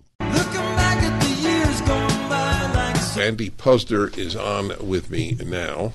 Andy 3.20 3.50
Puzder 3.50 4.16
is 4.18 4.36
on 4.36 4.74
with 4.88 5.10
me 5.10 5.38
now 5.44 5.94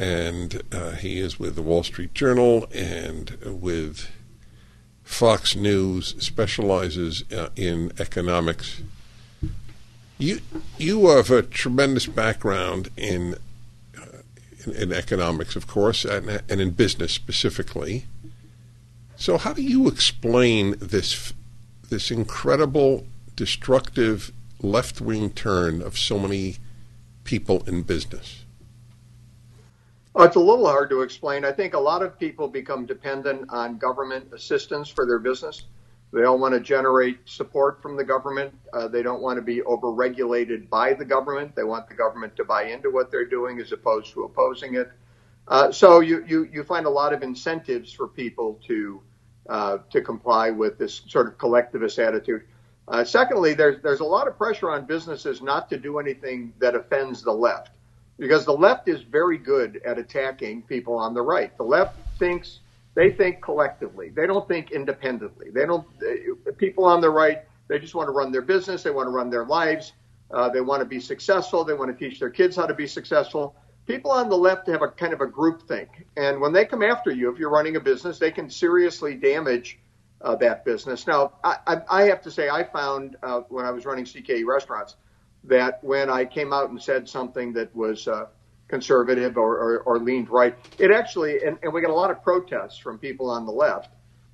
and 0.00 0.62
uh, 0.72 0.92
he 0.92 1.18
is 1.18 1.38
with 1.38 1.56
the 1.56 1.62
Wall 1.62 1.82
Street 1.82 2.14
Journal 2.14 2.66
and 2.72 3.36
with 3.44 4.10
Fox 5.10 5.54
News, 5.56 6.14
specializes 6.18 7.24
uh, 7.30 7.50
in 7.54 7.92
economics. 7.98 8.80
You 10.18 10.40
you 10.78 11.08
have 11.08 11.30
a 11.30 11.42
tremendous 11.42 12.06
background 12.06 12.88
in 12.96 13.34
uh, 13.98 14.22
in, 14.64 14.72
in, 14.72 14.92
economics, 14.92 15.56
of 15.56 15.66
course, 15.66 16.06
and, 16.06 16.42
and 16.48 16.60
in 16.60 16.70
business 16.70 17.12
specifically. 17.12 18.06
So, 19.16 19.36
how 19.36 19.52
do 19.52 19.62
you 19.62 19.88
explain 19.88 20.76
this 20.78 21.34
this 21.90 22.10
incredible, 22.10 23.04
destructive 23.36 24.32
left 24.62 25.00
wing 25.02 25.30
turn 25.30 25.82
of 25.82 25.98
so 25.98 26.18
many 26.18 26.56
people 27.24 27.62
in 27.66 27.82
business? 27.82 28.44
Oh, 30.14 30.24
it's 30.24 30.36
a 30.36 30.40
little 30.40 30.66
hard 30.66 30.90
to 30.90 31.02
explain. 31.02 31.44
I 31.44 31.52
think 31.52 31.74
a 31.74 31.78
lot 31.78 32.02
of 32.02 32.18
people 32.18 32.48
become 32.48 32.84
dependent 32.84 33.48
on 33.50 33.78
government 33.78 34.32
assistance 34.32 34.88
for 34.88 35.06
their 35.06 35.20
business. 35.20 35.62
They 36.12 36.24
all 36.24 36.38
want 36.38 36.54
to 36.54 36.60
generate 36.60 37.20
support 37.28 37.80
from 37.80 37.96
the 37.96 38.02
government. 38.02 38.52
Uh, 38.72 38.88
they 38.88 39.02
don't 39.02 39.22
want 39.22 39.36
to 39.36 39.42
be 39.42 39.60
overregulated 39.60 40.68
by 40.68 40.94
the 40.94 41.04
government. 41.04 41.54
They 41.54 41.62
want 41.62 41.88
the 41.88 41.94
government 41.94 42.34
to 42.36 42.44
buy 42.44 42.64
into 42.64 42.90
what 42.90 43.12
they're 43.12 43.28
doing 43.28 43.60
as 43.60 43.70
opposed 43.70 44.12
to 44.14 44.24
opposing 44.24 44.74
it. 44.74 44.90
Uh, 45.46 45.70
so 45.70 46.00
you, 46.00 46.24
you, 46.26 46.48
you 46.52 46.64
find 46.64 46.86
a 46.86 46.90
lot 46.90 47.12
of 47.12 47.22
incentives 47.22 47.92
for 47.92 48.08
people 48.08 48.60
to 48.66 49.00
uh, 49.48 49.78
to 49.90 50.00
comply 50.00 50.50
with 50.50 50.78
this 50.78 51.02
sort 51.08 51.26
of 51.26 51.38
collectivist 51.38 51.98
attitude. 51.98 52.42
Uh, 52.88 53.02
secondly, 53.04 53.54
there's 53.54 53.80
there's 53.82 54.00
a 54.00 54.04
lot 54.04 54.28
of 54.28 54.36
pressure 54.36 54.70
on 54.70 54.86
businesses 54.86 55.40
not 55.40 55.70
to 55.70 55.76
do 55.76 55.98
anything 55.98 56.52
that 56.58 56.74
offends 56.74 57.22
the 57.22 57.32
left 57.32 57.70
because 58.20 58.44
the 58.44 58.52
left 58.52 58.86
is 58.86 59.02
very 59.02 59.38
good 59.38 59.80
at 59.84 59.98
attacking 59.98 60.62
people 60.62 60.94
on 60.94 61.14
the 61.14 61.22
right. 61.22 61.56
The 61.56 61.64
left 61.64 61.98
thinks 62.18 62.60
they 62.94 63.10
think 63.10 63.42
collectively. 63.42 64.10
They 64.10 64.26
don't 64.26 64.46
think 64.46 64.70
independently. 64.70 65.50
They 65.50 65.66
don't. 65.66 65.84
They, 65.98 66.52
people 66.58 66.84
on 66.84 67.00
the 67.00 67.10
right 67.10 67.42
they 67.70 67.78
just 67.78 67.94
want 67.94 68.08
to 68.08 68.12
run 68.12 68.32
their 68.32 68.42
business. 68.42 68.82
They 68.82 68.90
want 68.90 69.06
to 69.06 69.12
run 69.12 69.30
their 69.30 69.44
lives. 69.44 69.92
Uh, 70.32 70.48
they 70.48 70.60
want 70.60 70.80
to 70.80 70.84
be 70.84 70.98
successful. 70.98 71.64
They 71.64 71.72
want 71.72 71.96
to 71.96 72.08
teach 72.08 72.18
their 72.18 72.28
kids 72.28 72.56
how 72.56 72.66
to 72.66 72.74
be 72.74 72.88
successful. 72.88 73.54
People 73.86 74.10
on 74.10 74.28
the 74.28 74.36
left 74.36 74.66
have 74.68 74.82
a 74.82 74.88
kind 74.88 75.12
of 75.12 75.20
a 75.20 75.26
group 75.26 75.68
think, 75.68 76.04
and 76.16 76.40
when 76.40 76.52
they 76.52 76.64
come 76.64 76.82
after 76.82 77.12
you, 77.12 77.32
if 77.32 77.38
you're 77.38 77.50
running 77.50 77.76
a 77.76 77.80
business, 77.80 78.18
they 78.18 78.32
can 78.32 78.50
seriously 78.50 79.14
damage 79.14 79.78
uh, 80.20 80.34
that 80.36 80.64
business. 80.64 81.06
Now, 81.06 81.34
I, 81.44 81.56
I, 81.66 81.76
I 81.88 82.02
have 82.02 82.22
to 82.22 82.30
say, 82.30 82.48
I 82.48 82.64
found 82.64 83.16
uh, 83.22 83.40
when 83.48 83.64
I 83.64 83.70
was 83.70 83.86
running 83.86 84.04
CKE 84.04 84.44
restaurants 84.44 84.96
that 85.44 85.82
when 85.82 86.10
I 86.10 86.24
came 86.24 86.52
out 86.52 86.70
and 86.70 86.80
said 86.80 87.08
something 87.08 87.52
that 87.54 87.74
was 87.74 88.08
uh, 88.08 88.26
conservative 88.68 89.36
or, 89.36 89.56
or, 89.56 89.80
or, 89.80 89.98
leaned 89.98 90.28
right, 90.28 90.54
it 90.78 90.90
actually, 90.90 91.42
and, 91.44 91.58
and, 91.62 91.72
we 91.72 91.80
got 91.80 91.90
a 91.90 91.94
lot 91.94 92.10
of 92.10 92.22
protests 92.22 92.78
from 92.78 92.98
people 92.98 93.28
on 93.30 93.46
the 93.46 93.52
left, 93.52 93.90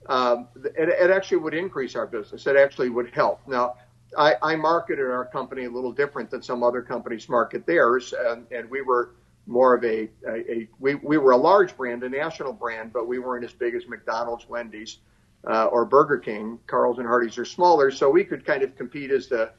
um, 0.06 0.48
it, 0.76 0.88
it, 0.88 1.10
actually 1.10 1.38
would 1.38 1.54
increase 1.54 1.96
our 1.96 2.06
business. 2.06 2.46
It 2.46 2.56
actually 2.56 2.90
would 2.90 3.10
help. 3.10 3.40
Now, 3.46 3.76
I, 4.16 4.34
I, 4.42 4.56
marketed 4.56 5.06
our 5.06 5.24
company 5.24 5.64
a 5.64 5.70
little 5.70 5.92
different 5.92 6.30
than 6.30 6.42
some 6.42 6.62
other 6.62 6.82
companies 6.82 7.28
market 7.28 7.66
theirs, 7.66 8.12
and, 8.26 8.46
and 8.50 8.70
we 8.70 8.82
were 8.82 9.14
more 9.46 9.74
of 9.74 9.84
a, 9.84 10.08
a, 10.26 10.52
a, 10.52 10.68
we, 10.78 10.96
we 10.96 11.18
were 11.18 11.32
a 11.32 11.36
large 11.36 11.76
brand, 11.76 12.02
a 12.02 12.08
national 12.08 12.52
brand, 12.52 12.92
but 12.92 13.06
we 13.06 13.18
weren't 13.18 13.44
as 13.44 13.52
big 13.52 13.74
as 13.74 13.86
McDonald's, 13.88 14.48
Wendy's, 14.48 14.98
uh, 15.46 15.66
or 15.66 15.84
Burger 15.84 16.18
King. 16.18 16.58
Carl's 16.66 16.98
and 16.98 17.06
Hardee's 17.06 17.38
are 17.38 17.44
smaller, 17.44 17.90
so 17.90 18.10
we 18.10 18.24
could 18.24 18.44
kind 18.44 18.62
of 18.62 18.76
compete 18.76 19.10
as 19.10 19.28
the 19.28 19.50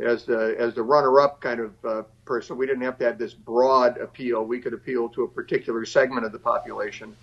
as 0.00 0.24
the 0.24 0.56
as 0.58 0.74
the 0.74 0.82
runner-up 0.82 1.40
kind 1.40 1.60
of 1.60 1.84
uh, 1.84 2.02
person. 2.24 2.56
We 2.56 2.66
didn't 2.66 2.82
have 2.82 2.98
to 2.98 3.04
have 3.04 3.18
this 3.18 3.34
broad 3.34 3.98
appeal. 3.98 4.44
We 4.44 4.60
could 4.60 4.74
appeal 4.74 5.08
to 5.10 5.22
a 5.22 5.28
particular 5.28 5.84
segment 5.84 6.26
of 6.26 6.32
the 6.32 6.38
population 6.38 7.14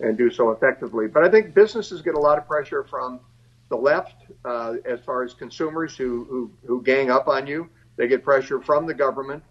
and 0.00 0.16
do 0.16 0.30
so 0.30 0.50
effectively. 0.50 1.06
But 1.06 1.24
I 1.24 1.30
think 1.30 1.54
businesses 1.54 2.02
get 2.02 2.14
a 2.14 2.18
lot 2.18 2.38
of 2.38 2.46
pressure 2.46 2.84
from 2.84 3.20
the 3.68 3.76
left 3.76 4.24
uh, 4.44 4.74
as 4.84 5.00
far 5.00 5.22
as 5.22 5.34
consumers 5.34 5.96
who, 5.96 6.24
who 6.24 6.50
who 6.66 6.82
gang 6.82 7.10
up 7.10 7.28
on 7.28 7.46
you. 7.46 7.68
They 7.96 8.08
get 8.08 8.22
pressure 8.22 8.60
from 8.60 8.86
the 8.86 8.94
government, 8.94 9.42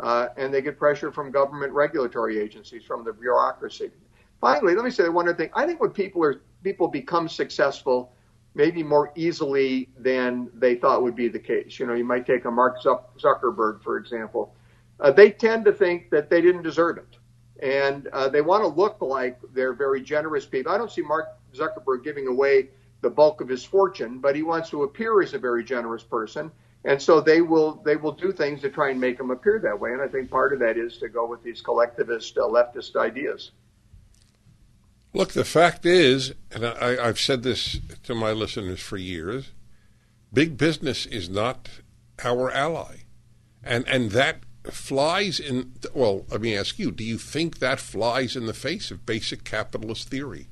uh, 0.00 0.28
and 0.36 0.52
they 0.52 0.60
get 0.60 0.78
pressure 0.78 1.12
from 1.12 1.30
government 1.30 1.72
regulatory 1.72 2.38
agencies, 2.38 2.82
from 2.84 3.04
the 3.04 3.12
bureaucracy. 3.12 3.90
Finally, 4.40 4.74
let 4.74 4.84
me 4.84 4.90
say 4.90 5.08
one 5.08 5.28
other 5.28 5.36
thing. 5.36 5.50
I 5.54 5.66
think 5.66 5.80
when 5.80 5.90
people 5.90 6.24
are 6.24 6.40
people 6.64 6.88
become 6.88 7.28
successful 7.28 8.12
maybe 8.54 8.82
more 8.82 9.12
easily 9.14 9.88
than 9.98 10.50
they 10.54 10.74
thought 10.74 11.02
would 11.02 11.16
be 11.16 11.28
the 11.28 11.38
case. 11.38 11.78
You 11.78 11.86
know, 11.86 11.94
you 11.94 12.04
might 12.04 12.26
take 12.26 12.44
a 12.44 12.50
Mark 12.50 12.82
Zuckerberg, 12.82 13.82
for 13.82 13.96
example. 13.96 14.54
Uh, 15.00 15.10
they 15.10 15.30
tend 15.30 15.64
to 15.64 15.72
think 15.72 16.10
that 16.10 16.28
they 16.30 16.40
didn't 16.40 16.62
deserve 16.62 16.98
it. 16.98 17.16
And 17.62 18.08
uh, 18.08 18.28
they 18.28 18.40
want 18.40 18.62
to 18.62 18.68
look 18.68 19.00
like 19.00 19.38
they're 19.54 19.72
very 19.72 20.02
generous 20.02 20.44
people. 20.44 20.72
I 20.72 20.78
don't 20.78 20.90
see 20.90 21.02
Mark 21.02 21.28
Zuckerberg 21.54 22.02
giving 22.02 22.26
away 22.26 22.68
the 23.02 23.10
bulk 23.10 23.40
of 23.40 23.48
his 23.48 23.64
fortune, 23.64 24.18
but 24.18 24.34
he 24.34 24.42
wants 24.42 24.70
to 24.70 24.82
appear 24.82 25.22
as 25.22 25.34
a 25.34 25.38
very 25.38 25.64
generous 25.64 26.02
person. 26.02 26.50
And 26.84 27.00
so 27.00 27.20
they 27.20 27.40
will 27.40 27.80
they 27.84 27.94
will 27.94 28.12
do 28.12 28.32
things 28.32 28.60
to 28.62 28.68
try 28.68 28.90
and 28.90 29.00
make 29.00 29.20
him 29.20 29.30
appear 29.30 29.60
that 29.60 29.78
way. 29.78 29.92
And 29.92 30.02
I 30.02 30.08
think 30.08 30.30
part 30.30 30.52
of 30.52 30.58
that 30.60 30.76
is 30.76 30.98
to 30.98 31.08
go 31.08 31.26
with 31.26 31.42
these 31.42 31.60
collectivist 31.60 32.36
uh, 32.36 32.42
leftist 32.42 32.96
ideas. 32.96 33.52
Look, 35.14 35.32
the 35.32 35.44
fact 35.44 35.84
is, 35.84 36.32
and 36.50 36.64
I, 36.64 36.96
I've 37.06 37.20
said 37.20 37.42
this 37.42 37.78
to 38.04 38.14
my 38.14 38.32
listeners 38.32 38.80
for 38.80 38.96
years, 38.96 39.50
big 40.32 40.56
business 40.56 41.04
is 41.04 41.28
not 41.28 41.68
our 42.24 42.50
ally. 42.50 43.02
And, 43.62 43.86
and 43.86 44.10
that 44.12 44.40
flies 44.70 45.38
in, 45.38 45.74
well, 45.94 46.24
let 46.30 46.40
me 46.40 46.56
ask 46.56 46.78
you, 46.78 46.90
do 46.90 47.04
you 47.04 47.18
think 47.18 47.58
that 47.58 47.78
flies 47.78 48.36
in 48.36 48.46
the 48.46 48.54
face 48.54 48.90
of 48.90 49.04
basic 49.04 49.44
capitalist 49.44 50.08
theory? 50.08 50.48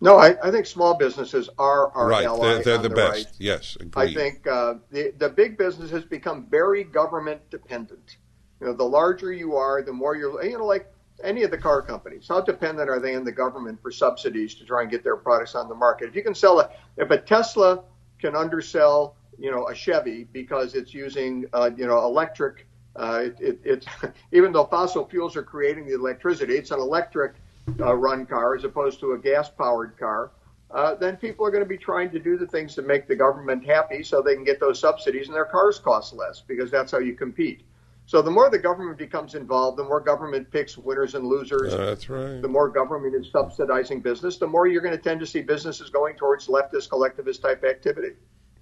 No, 0.00 0.18
I, 0.18 0.36
I 0.46 0.50
think 0.50 0.66
small 0.66 0.94
businesses 0.94 1.48
are 1.58 1.90
our 1.92 2.08
right. 2.08 2.26
ally. 2.26 2.54
They're, 2.54 2.62
they're 2.62 2.78
the, 2.78 2.88
the 2.90 2.94
best. 2.94 3.26
right. 3.26 3.26
Yes, 3.38 3.78
I 3.96 4.12
think 4.12 4.46
uh, 4.46 4.74
the 4.90 5.14
the 5.16 5.30
big 5.30 5.56
business 5.56 5.90
has 5.90 6.04
become 6.04 6.46
very 6.50 6.84
government 6.84 7.48
dependent. 7.50 8.18
You 8.60 8.66
know, 8.66 8.72
the 8.74 8.84
larger 8.84 9.32
you 9.32 9.56
are, 9.56 9.82
the 9.82 9.94
more 9.94 10.14
you're. 10.14 10.44
You 10.44 10.58
know, 10.58 10.66
like 10.66 10.92
any 11.22 11.42
of 11.42 11.50
the 11.50 11.58
car 11.58 11.82
companies, 11.82 12.26
how 12.28 12.40
dependent 12.40 12.90
are 12.90 13.00
they 13.00 13.14
on 13.14 13.24
the 13.24 13.32
government 13.32 13.80
for 13.80 13.90
subsidies 13.90 14.54
to 14.56 14.64
try 14.64 14.82
and 14.82 14.90
get 14.90 15.02
their 15.02 15.16
products 15.16 15.54
on 15.54 15.68
the 15.68 15.74
market? 15.74 16.08
If 16.08 16.14
you 16.14 16.22
can 16.22 16.34
sell 16.34 16.60
a, 16.60 16.70
if 16.96 17.10
a 17.10 17.18
Tesla 17.18 17.82
can 18.18 18.36
undersell, 18.36 19.16
you 19.38 19.50
know, 19.50 19.68
a 19.68 19.74
Chevy 19.74 20.24
because 20.32 20.74
it's 20.74 20.94
using, 20.94 21.46
uh, 21.52 21.70
you 21.76 21.86
know, 21.86 21.98
electric. 22.04 22.66
Uh, 22.94 23.24
it, 23.24 23.36
it, 23.40 23.60
it's 23.64 23.86
even 24.32 24.52
though 24.52 24.64
fossil 24.64 25.06
fuels 25.06 25.36
are 25.36 25.42
creating 25.42 25.86
the 25.86 25.94
electricity, 25.94 26.54
it's 26.54 26.70
an 26.70 26.80
electric 26.80 27.34
uh, 27.80 27.94
run 27.94 28.26
car 28.26 28.54
as 28.54 28.64
opposed 28.64 29.00
to 29.00 29.12
a 29.12 29.18
gas 29.18 29.48
powered 29.50 29.96
car. 29.98 30.30
Uh, 30.70 30.94
then 30.94 31.16
people 31.16 31.46
are 31.46 31.50
going 31.50 31.62
to 31.62 31.68
be 31.68 31.78
trying 31.78 32.10
to 32.10 32.18
do 32.18 32.36
the 32.36 32.46
things 32.46 32.74
to 32.74 32.82
make 32.82 33.06
the 33.06 33.14
government 33.14 33.64
happy 33.64 34.02
so 34.02 34.20
they 34.20 34.34
can 34.34 34.44
get 34.44 34.58
those 34.58 34.80
subsidies 34.80 35.26
and 35.26 35.34
their 35.34 35.44
cars 35.44 35.78
cost 35.78 36.12
less 36.12 36.40
because 36.40 36.70
that's 36.70 36.90
how 36.90 36.98
you 36.98 37.14
compete. 37.14 37.62
So 38.06 38.22
the 38.22 38.30
more 38.30 38.48
the 38.48 38.58
government 38.58 38.98
becomes 38.98 39.34
involved, 39.34 39.76
the 39.76 39.84
more 39.84 40.00
government 40.00 40.48
picks 40.52 40.78
winners 40.78 41.16
and 41.16 41.26
losers. 41.26 41.74
Uh, 41.74 41.86
that's 41.86 42.08
right. 42.08 42.40
The 42.40 42.48
more 42.48 42.68
government 42.68 43.16
is 43.16 43.30
subsidizing 43.32 44.00
business, 44.00 44.36
the 44.36 44.46
more 44.46 44.68
you're 44.68 44.80
going 44.80 44.96
to 44.96 45.02
tend 45.02 45.18
to 45.20 45.26
see 45.26 45.42
businesses 45.42 45.90
going 45.90 46.14
towards 46.14 46.46
leftist, 46.46 46.88
collectivist 46.88 47.42
type 47.42 47.64
activity. 47.64 48.10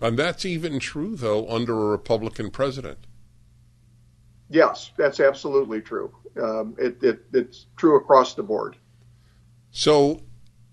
And 0.00 0.18
that's 0.18 0.46
even 0.46 0.78
true, 0.78 1.14
though, 1.14 1.46
under 1.48 1.74
a 1.74 1.90
Republican 1.90 2.50
president. 2.50 3.06
Yes, 4.48 4.92
that's 4.96 5.20
absolutely 5.20 5.82
true. 5.82 6.14
Um, 6.42 6.74
it, 6.78 7.02
it, 7.02 7.24
it's 7.34 7.66
true 7.76 7.96
across 7.96 8.34
the 8.34 8.42
board. 8.42 8.76
So 9.70 10.22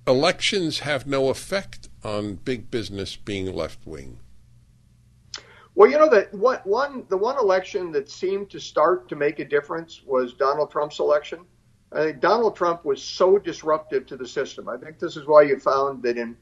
elections 0.07 0.79
have 0.79 1.05
no 1.05 1.29
effect 1.29 1.89
on 2.03 2.35
big 2.35 2.71
business 2.71 3.17
being 3.17 3.53
left 3.53 3.85
wing. 3.85 4.19
Well, 5.81 5.89
you 5.89 5.97
know 5.97 6.09
that 6.09 6.31
what 6.31 6.63
one 6.67 7.07
the 7.09 7.17
one 7.17 7.39
election 7.39 7.91
that 7.93 8.07
seemed 8.07 8.51
to 8.51 8.59
start 8.59 9.09
to 9.09 9.15
make 9.15 9.39
a 9.39 9.45
difference 9.45 10.03
was 10.05 10.33
Donald 10.33 10.69
Trump's 10.69 11.00
election. 11.00 11.39
I 11.91 12.03
think 12.03 12.19
Donald 12.19 12.55
Trump 12.55 12.85
was 12.85 13.01
so 13.01 13.39
disruptive 13.39 14.05
to 14.05 14.15
the 14.15 14.27
system. 14.27 14.69
I 14.69 14.77
think 14.77 15.00
this 15.00 15.17
is 15.17 15.25
why 15.25 15.41
you 15.41 15.57
found 15.57 16.03
that 16.03 16.19
in 16.19 16.38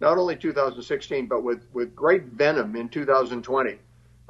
not 0.00 0.16
only 0.16 0.36
2016 0.36 1.26
but 1.26 1.42
with 1.42 1.66
with 1.74 1.94
great 1.94 2.28
venom 2.28 2.76
in 2.76 2.88
2020, 2.88 3.78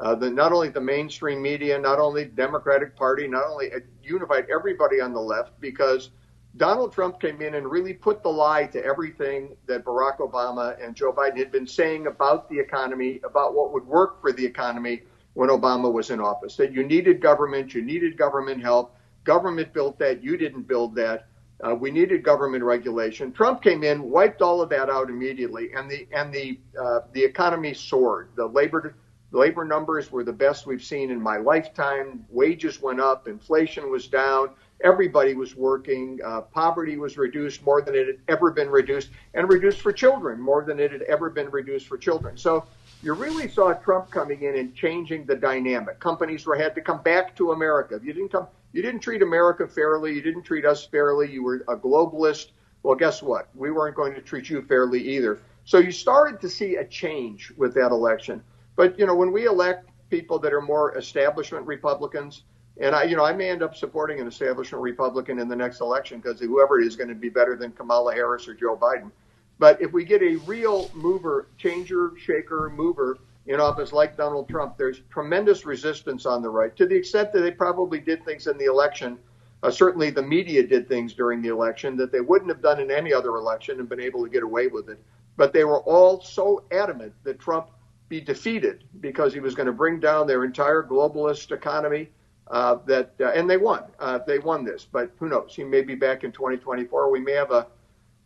uh, 0.00 0.14
the 0.16 0.28
not 0.28 0.50
only 0.50 0.70
the 0.70 0.80
mainstream 0.80 1.40
media, 1.40 1.78
not 1.78 2.00
only 2.00 2.24
Democratic 2.24 2.96
Party, 2.96 3.28
not 3.28 3.44
only 3.46 3.66
it 3.66 3.86
unified 4.02 4.48
everybody 4.50 5.00
on 5.00 5.12
the 5.12 5.20
left 5.20 5.52
because 5.60 6.10
Donald 6.58 6.92
Trump 6.92 7.20
came 7.20 7.40
in 7.40 7.54
and 7.54 7.70
really 7.70 7.94
put 7.94 8.22
the 8.22 8.28
lie 8.28 8.66
to 8.66 8.84
everything 8.84 9.56
that 9.66 9.84
Barack 9.84 10.18
Obama 10.18 10.76
and 10.84 10.94
Joe 10.94 11.12
Biden 11.12 11.38
had 11.38 11.52
been 11.52 11.68
saying 11.68 12.08
about 12.08 12.50
the 12.50 12.58
economy, 12.58 13.20
about 13.24 13.54
what 13.54 13.72
would 13.72 13.86
work 13.86 14.20
for 14.20 14.32
the 14.32 14.44
economy 14.44 15.02
when 15.34 15.50
Obama 15.50 15.90
was 15.90 16.10
in 16.10 16.20
office. 16.20 16.56
That 16.56 16.72
you 16.72 16.84
needed 16.84 17.22
government, 17.22 17.74
you 17.74 17.82
needed 17.82 18.18
government 18.18 18.60
help. 18.60 18.96
Government 19.22 19.72
built 19.72 20.00
that, 20.00 20.22
you 20.22 20.36
didn't 20.36 20.66
build 20.66 20.96
that. 20.96 21.28
Uh, 21.64 21.74
we 21.74 21.92
needed 21.92 22.24
government 22.24 22.64
regulation. 22.64 23.32
Trump 23.32 23.62
came 23.62 23.84
in, 23.84 24.02
wiped 24.10 24.42
all 24.42 24.60
of 24.60 24.68
that 24.70 24.90
out 24.90 25.10
immediately, 25.10 25.70
and 25.74 25.90
the 25.90 26.06
and 26.12 26.32
the 26.32 26.58
uh, 26.80 27.00
the 27.12 27.22
economy 27.22 27.74
soared. 27.74 28.30
The 28.36 28.46
labor 28.46 28.96
labor 29.32 29.64
numbers 29.64 30.12
were 30.12 30.22
the 30.22 30.32
best 30.32 30.66
we've 30.66 30.84
seen 30.84 31.10
in 31.10 31.20
my 31.20 31.36
lifetime. 31.36 32.24
Wages 32.28 32.80
went 32.80 33.00
up, 33.00 33.26
inflation 33.26 33.90
was 33.90 34.06
down 34.06 34.50
everybody 34.82 35.34
was 35.34 35.56
working. 35.56 36.20
Uh, 36.24 36.42
poverty 36.42 36.96
was 36.96 37.18
reduced 37.18 37.64
more 37.64 37.82
than 37.82 37.94
it 37.94 38.06
had 38.06 38.18
ever 38.28 38.50
been 38.50 38.70
reduced, 38.70 39.10
and 39.34 39.48
reduced 39.48 39.80
for 39.80 39.92
children 39.92 40.40
more 40.40 40.64
than 40.64 40.78
it 40.78 40.92
had 40.92 41.02
ever 41.02 41.30
been 41.30 41.50
reduced 41.50 41.86
for 41.86 41.98
children. 41.98 42.36
So 42.36 42.66
you 43.02 43.14
really 43.14 43.48
saw 43.48 43.72
Trump 43.74 44.10
coming 44.10 44.42
in 44.42 44.56
and 44.56 44.74
changing 44.74 45.24
the 45.24 45.36
dynamic. 45.36 46.00
Companies 46.00 46.46
were 46.46 46.56
had 46.56 46.74
to 46.74 46.80
come 46.80 47.02
back 47.02 47.36
to 47.36 47.52
America. 47.52 47.96
If 47.96 48.04
you 48.04 48.12
didn't 48.12 48.32
come, 48.32 48.46
you 48.72 48.82
didn't 48.82 49.00
treat 49.00 49.22
America 49.22 49.66
fairly. 49.66 50.14
You 50.14 50.22
didn't 50.22 50.42
treat 50.42 50.64
us 50.64 50.84
fairly. 50.84 51.30
You 51.30 51.42
were 51.42 51.64
a 51.68 51.76
globalist. 51.76 52.48
Well, 52.82 52.96
guess 52.96 53.22
what? 53.22 53.48
We 53.54 53.70
weren't 53.70 53.96
going 53.96 54.14
to 54.14 54.20
treat 54.20 54.48
you 54.48 54.62
fairly 54.62 55.00
either. 55.00 55.40
So 55.64 55.78
you 55.78 55.92
started 55.92 56.40
to 56.40 56.48
see 56.48 56.76
a 56.76 56.84
change 56.84 57.52
with 57.56 57.74
that 57.74 57.90
election. 57.90 58.42
But 58.76 58.98
you 58.98 59.06
know, 59.06 59.14
when 59.14 59.32
we 59.32 59.46
elect 59.46 59.88
people 60.10 60.38
that 60.38 60.52
are 60.52 60.62
more 60.62 60.96
establishment 60.96 61.66
Republicans, 61.66 62.44
and 62.80 62.94
I, 62.94 63.04
you 63.04 63.16
know, 63.16 63.24
I 63.24 63.32
may 63.32 63.50
end 63.50 63.62
up 63.62 63.74
supporting 63.74 64.20
an 64.20 64.28
establishment 64.28 64.82
Republican 64.82 65.38
in 65.40 65.48
the 65.48 65.56
next 65.56 65.80
election 65.80 66.20
because 66.20 66.40
whoever 66.40 66.80
it 66.80 66.86
is 66.86 66.94
going 66.94 67.08
to 67.08 67.14
be 67.14 67.28
better 67.28 67.56
than 67.56 67.72
Kamala 67.72 68.14
Harris 68.14 68.46
or 68.46 68.54
Joe 68.54 68.76
Biden. 68.76 69.10
But 69.58 69.82
if 69.82 69.92
we 69.92 70.04
get 70.04 70.22
a 70.22 70.36
real 70.46 70.90
mover, 70.94 71.48
changer, 71.56 72.12
shaker, 72.16 72.72
mover 72.74 73.18
in 73.46 73.58
office 73.58 73.92
like 73.92 74.16
Donald 74.16 74.48
Trump, 74.48 74.76
there's 74.76 75.00
tremendous 75.10 75.66
resistance 75.66 76.26
on 76.26 76.42
the 76.42 76.50
right 76.50 76.76
to 76.76 76.86
the 76.86 76.94
extent 76.94 77.32
that 77.32 77.40
they 77.40 77.50
probably 77.50 77.98
did 77.98 78.24
things 78.24 78.46
in 78.46 78.56
the 78.58 78.66
election. 78.66 79.18
Uh, 79.64 79.70
certainly, 79.72 80.10
the 80.10 80.22
media 80.22 80.64
did 80.64 80.86
things 80.86 81.14
during 81.14 81.42
the 81.42 81.48
election 81.48 81.96
that 81.96 82.12
they 82.12 82.20
wouldn't 82.20 82.48
have 82.48 82.62
done 82.62 82.78
in 82.78 82.92
any 82.92 83.12
other 83.12 83.30
election 83.30 83.80
and 83.80 83.88
been 83.88 84.00
able 84.00 84.22
to 84.22 84.30
get 84.30 84.44
away 84.44 84.68
with 84.68 84.88
it. 84.88 85.02
But 85.36 85.52
they 85.52 85.64
were 85.64 85.80
all 85.80 86.20
so 86.20 86.62
adamant 86.70 87.12
that 87.24 87.40
Trump 87.40 87.70
be 88.08 88.20
defeated 88.20 88.84
because 89.00 89.34
he 89.34 89.40
was 89.40 89.56
going 89.56 89.66
to 89.66 89.72
bring 89.72 89.98
down 89.98 90.28
their 90.28 90.44
entire 90.44 90.84
globalist 90.84 91.50
economy 91.50 92.08
uh, 92.50 92.78
that 92.86 93.12
uh, 93.20 93.30
and 93.30 93.48
they 93.48 93.56
won. 93.56 93.84
Uh, 93.98 94.18
they 94.26 94.38
won 94.38 94.64
this, 94.64 94.86
but 94.90 95.10
who 95.18 95.28
knows? 95.28 95.54
He 95.54 95.64
may 95.64 95.82
be 95.82 95.94
back 95.94 96.24
in 96.24 96.32
2024. 96.32 97.10
We 97.10 97.20
may 97.20 97.32
have 97.32 97.50
a 97.50 97.66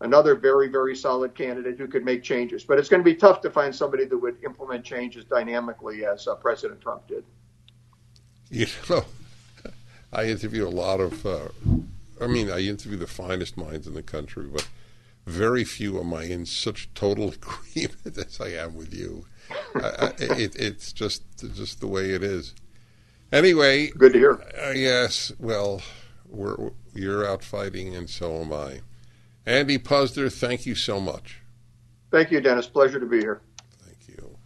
another 0.00 0.34
very 0.34 0.68
very 0.68 0.94
solid 0.94 1.34
candidate 1.34 1.78
who 1.78 1.88
could 1.88 2.04
make 2.04 2.22
changes. 2.22 2.64
But 2.64 2.78
it's 2.78 2.88
going 2.88 3.00
to 3.00 3.04
be 3.04 3.14
tough 3.14 3.40
to 3.42 3.50
find 3.50 3.74
somebody 3.74 4.04
that 4.04 4.16
would 4.16 4.42
implement 4.44 4.84
changes 4.84 5.24
dynamically 5.24 6.04
as 6.04 6.26
uh, 6.28 6.34
President 6.36 6.80
Trump 6.80 7.06
did. 7.08 7.24
You 8.50 8.66
know, 8.88 9.04
I 10.12 10.26
interview 10.26 10.66
a 10.66 10.70
lot 10.70 11.00
of. 11.00 11.26
Uh, 11.26 11.48
I 12.20 12.26
mean, 12.28 12.50
I 12.50 12.60
interview 12.60 12.98
the 12.98 13.06
finest 13.08 13.56
minds 13.56 13.88
in 13.88 13.94
the 13.94 14.02
country, 14.02 14.46
but 14.46 14.68
very 15.26 15.64
few 15.64 15.98
am 15.98 16.14
I 16.14 16.24
in 16.24 16.46
such 16.46 16.92
total 16.94 17.30
agreement 17.32 18.18
as 18.18 18.40
I 18.40 18.50
am 18.50 18.76
with 18.76 18.94
you. 18.94 19.26
I, 19.74 19.80
I, 19.80 20.06
it, 20.18 20.54
it's 20.56 20.92
just 20.92 21.22
just 21.54 21.80
the 21.80 21.88
way 21.88 22.10
it 22.10 22.22
is. 22.22 22.54
Anyway, 23.32 23.86
good 23.88 24.12
to 24.12 24.18
hear. 24.18 24.44
Uh, 24.62 24.72
yes, 24.72 25.32
well, 25.38 25.80
we're, 26.28 26.70
you're 26.94 27.26
out 27.26 27.42
fighting, 27.42 27.96
and 27.96 28.10
so 28.10 28.42
am 28.42 28.52
I. 28.52 28.82
Andy 29.46 29.78
Puzder, 29.78 30.30
thank 30.30 30.66
you 30.66 30.74
so 30.74 31.00
much. 31.00 31.40
Thank 32.10 32.30
you, 32.30 32.42
Dennis. 32.42 32.66
Pleasure 32.66 33.00
to 33.00 33.06
be 33.06 33.20
here. 33.20 33.40
Thank 33.82 34.06
you. 34.06 34.36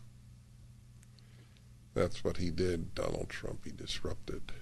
That's 1.95 2.23
what 2.23 2.37
he 2.37 2.51
did, 2.53 2.95
Donald 2.95 3.29
Trump. 3.29 3.65
He 3.65 3.73
disrupted. 3.73 4.53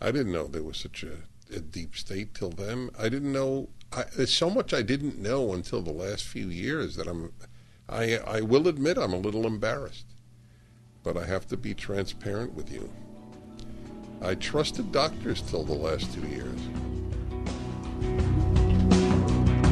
I 0.00 0.10
didn't 0.10 0.32
know 0.32 0.46
there 0.46 0.62
was 0.62 0.78
such 0.78 1.04
a, 1.04 1.54
a 1.54 1.60
deep 1.60 1.96
state 1.96 2.32
till 2.32 2.50
then. 2.50 2.88
I 2.98 3.10
didn't 3.10 3.32
know. 3.32 3.68
I, 3.92 4.04
there's 4.16 4.32
so 4.32 4.48
much 4.48 4.72
I 4.72 4.80
didn't 4.80 5.18
know 5.18 5.52
until 5.52 5.82
the 5.82 5.92
last 5.92 6.24
few 6.24 6.48
years 6.48 6.96
that 6.96 7.08
I'm. 7.08 7.32
I 7.90 8.16
I 8.16 8.40
will 8.40 8.68
admit 8.68 8.96
I'm 8.96 9.12
a 9.12 9.18
little 9.18 9.46
embarrassed 9.46 10.06
but 11.08 11.16
I 11.16 11.24
have 11.24 11.48
to 11.48 11.56
be 11.56 11.72
transparent 11.72 12.52
with 12.52 12.70
you. 12.70 12.92
I 14.20 14.34
trusted 14.34 14.92
doctors 14.92 15.40
till 15.40 15.64
the 15.64 15.72
last 15.72 16.12
two 16.12 16.20
years. 16.28 16.60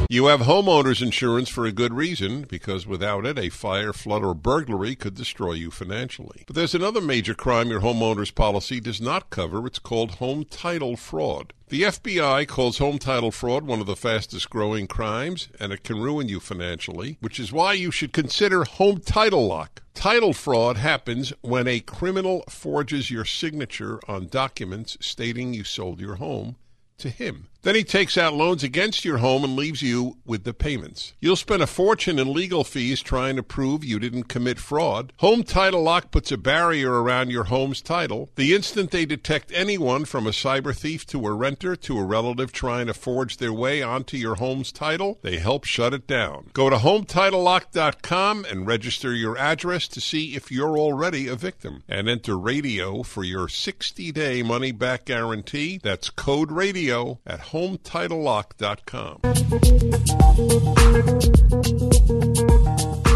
You 0.09 0.27
have 0.27 0.39
homeowners 0.39 1.01
insurance 1.01 1.49
for 1.49 1.65
a 1.65 1.71
good 1.73 1.93
reason, 1.93 2.43
because 2.43 2.87
without 2.87 3.25
it, 3.25 3.37
a 3.37 3.49
fire, 3.49 3.91
flood, 3.91 4.23
or 4.23 4.33
burglary 4.33 4.95
could 4.95 5.15
destroy 5.15 5.51
you 5.51 5.69
financially. 5.69 6.45
But 6.47 6.55
there's 6.55 6.73
another 6.73 7.01
major 7.01 7.33
crime 7.33 7.67
your 7.67 7.81
homeowner's 7.81 8.31
policy 8.31 8.79
does 8.79 9.01
not 9.01 9.29
cover. 9.29 9.67
It's 9.67 9.79
called 9.79 10.11
home 10.11 10.45
title 10.45 10.95
fraud. 10.95 11.51
The 11.67 11.81
FBI 11.81 12.47
calls 12.47 12.77
home 12.77 12.99
title 12.99 13.31
fraud 13.31 13.65
one 13.65 13.81
of 13.81 13.85
the 13.85 13.97
fastest 13.97 14.49
growing 14.49 14.87
crimes, 14.87 15.49
and 15.59 15.73
it 15.73 15.83
can 15.83 15.99
ruin 16.01 16.29
you 16.29 16.39
financially, 16.39 17.17
which 17.19 17.37
is 17.37 17.51
why 17.51 17.73
you 17.73 17.91
should 17.91 18.13
consider 18.13 18.63
Home 18.63 19.01
Title 19.01 19.45
Lock. 19.45 19.83
Title 19.93 20.31
fraud 20.31 20.77
happens 20.77 21.33
when 21.41 21.67
a 21.67 21.81
criminal 21.81 22.45
forges 22.47 23.11
your 23.11 23.25
signature 23.25 23.99
on 24.07 24.29
documents 24.29 24.95
stating 25.01 25.53
you 25.53 25.65
sold 25.65 25.99
your 25.99 26.15
home 26.15 26.55
to 26.97 27.09
him. 27.09 27.47
Then 27.63 27.75
he 27.75 27.83
takes 27.83 28.17
out 28.17 28.33
loans 28.33 28.63
against 28.63 29.03
your 29.03 29.17
home 29.17 29.43
and 29.43 29.55
leaves 29.55 29.81
you 29.81 30.17
with 30.25 30.43
the 30.43 30.53
payments. 30.53 31.13
You'll 31.19 31.35
spend 31.35 31.61
a 31.61 31.67
fortune 31.67 32.19
in 32.19 32.33
legal 32.33 32.63
fees 32.63 33.01
trying 33.01 33.35
to 33.35 33.43
prove 33.43 33.83
you 33.83 33.99
didn't 33.99 34.25
commit 34.25 34.59
fraud. 34.59 35.13
Home 35.17 35.43
Title 35.43 35.83
Lock 35.83 36.11
puts 36.11 36.31
a 36.31 36.37
barrier 36.37 37.01
around 37.01 37.29
your 37.29 37.45
home's 37.45 37.81
title. 37.81 38.29
The 38.35 38.55
instant 38.55 38.91
they 38.91 39.05
detect 39.05 39.51
anyone 39.53 40.05
from 40.05 40.27
a 40.27 40.31
cyber 40.31 40.75
thief 40.75 41.05
to 41.07 41.25
a 41.25 41.33
renter 41.33 41.75
to 41.75 41.97
a 41.97 42.03
relative 42.03 42.51
trying 42.51 42.87
to 42.87 42.93
forge 42.93 43.37
their 43.37 43.53
way 43.53 43.81
onto 43.81 44.17
your 44.17 44.35
home's 44.35 44.71
title, 44.71 45.19
they 45.21 45.37
help 45.37 45.63
shut 45.63 45.93
it 45.93 46.07
down. 46.07 46.49
Go 46.53 46.69
to 46.69 46.77
HometitleLock.com 46.77 48.45
and 48.45 48.67
register 48.67 49.13
your 49.13 49.37
address 49.37 49.87
to 49.89 50.01
see 50.01 50.35
if 50.35 50.51
you're 50.51 50.77
already 50.77 51.27
a 51.27 51.35
victim. 51.35 51.83
And 51.87 52.07
enter 52.07 52.37
radio 52.37 53.03
for 53.03 53.23
your 53.23 53.49
60 53.49 54.11
day 54.11 54.43
money 54.43 54.71
back 54.71 55.05
guarantee. 55.05 55.79
That's 55.81 56.09
code 56.09 56.51
radio 56.51 57.19
at 57.25 57.39
HomeTitleLock.com. 57.51 59.19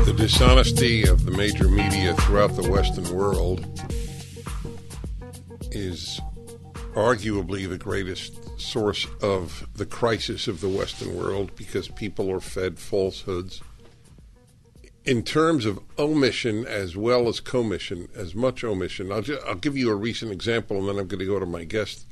The 0.05 0.13
dishonesty 0.15 1.03
of 1.03 1.25
the 1.25 1.31
major 1.31 1.67
media 1.67 2.13
throughout 2.15 2.55
the 2.55 2.69
Western 2.71 3.13
world 3.13 3.65
is 5.71 6.21
arguably 6.93 7.67
the 7.67 7.77
greatest 7.77 8.57
source 8.57 9.05
of 9.21 9.67
the 9.75 9.85
crisis 9.85 10.47
of 10.47 10.61
the 10.61 10.69
Western 10.69 11.17
world 11.17 11.53
because 11.57 11.89
people 11.89 12.31
are 12.31 12.39
fed 12.39 12.79
falsehoods. 12.79 13.61
In 15.03 15.23
terms 15.23 15.65
of 15.65 15.79
omission 15.99 16.65
as 16.67 16.95
well 16.95 17.27
as 17.27 17.41
commission, 17.41 18.07
as 18.15 18.33
much 18.33 18.63
omission, 18.63 19.11
I'll, 19.11 19.23
I'll 19.45 19.55
give 19.55 19.75
you 19.75 19.89
a 19.89 19.95
recent 19.95 20.31
example 20.31 20.77
and 20.77 20.87
then 20.87 20.99
I'm 20.99 21.07
going 21.07 21.19
to 21.19 21.25
go 21.25 21.39
to 21.39 21.45
my 21.45 21.65
guest 21.65 22.05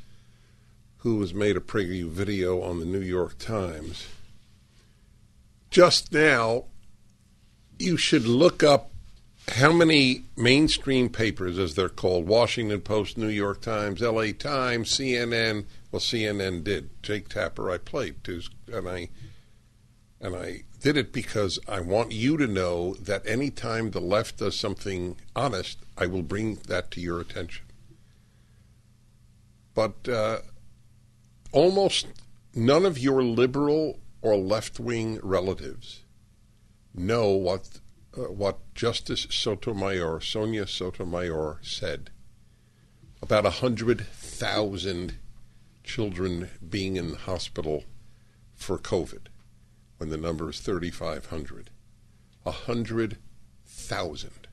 who 0.99 1.19
has 1.21 1.33
made 1.33 1.55
a 1.55 1.61
PragerU 1.61 2.09
video 2.09 2.61
on 2.61 2.79
the 2.79 2.85
New 2.85 3.01
York 3.01 3.37
Times. 3.37 4.07
Just 5.69 6.11
now, 6.11 6.65
you 7.77 7.95
should 7.95 8.25
look 8.25 8.63
up 8.63 8.91
how 9.53 9.71
many 9.71 10.25
mainstream 10.35 11.09
papers, 11.09 11.57
as 11.57 11.75
they're 11.75 11.89
called, 11.89 12.27
Washington 12.27 12.81
Post, 12.81 13.17
New 13.17 13.29
York 13.29 13.61
Times, 13.61 14.01
LA 14.01 14.31
Times, 14.37 14.91
CNN, 14.91 15.65
well, 15.91 15.99
CNN 15.99 16.63
did. 16.63 16.89
Jake 17.01 17.29
Tapper, 17.29 17.71
I 17.71 17.77
played 17.77 18.23
too, 18.23 18.41
and 18.71 18.87
I 18.87 19.09
and 20.21 20.35
I 20.35 20.63
did 20.81 20.97
it 20.97 21.13
because 21.13 21.59
I 21.67 21.79
want 21.79 22.11
you 22.11 22.37
to 22.37 22.45
know 22.45 22.93
that 22.95 23.25
anytime 23.25 23.91
the 23.91 24.01
left 24.01 24.37
does 24.37 24.59
something 24.59 25.15
honest, 25.35 25.79
I 25.97 26.07
will 26.07 26.21
bring 26.21 26.55
that 26.67 26.91
to 26.91 27.01
your 27.01 27.19
attention. 27.19 27.65
But 29.73 30.07
uh, 30.09 30.39
almost 31.51 32.07
none 32.53 32.85
of 32.85 32.97
your 32.97 33.23
liberal 33.23 33.99
or 34.21 34.35
left 34.35 34.79
wing 34.79 35.19
relatives 35.23 36.03
know 36.93 37.31
what 37.31 37.79
uh, 38.17 38.21
what 38.21 38.73
Justice 38.73 39.27
Sotomayor, 39.29 40.19
Sonia 40.19 40.65
Sotomayor, 40.65 41.59
said 41.61 42.09
about 43.21 43.45
a 43.45 43.61
hundred 43.61 44.07
thousand 44.07 45.17
children 45.83 46.49
being 46.67 46.95
in 46.95 47.13
hospital 47.13 47.83
for 48.55 48.77
COVID 48.77 49.27
when 49.97 50.09
the 50.09 50.17
number 50.17 50.49
is 50.49 50.59
3,500. 50.59 51.69
A 52.45 52.51
hundred 52.51 53.17
thousand. 53.65 54.47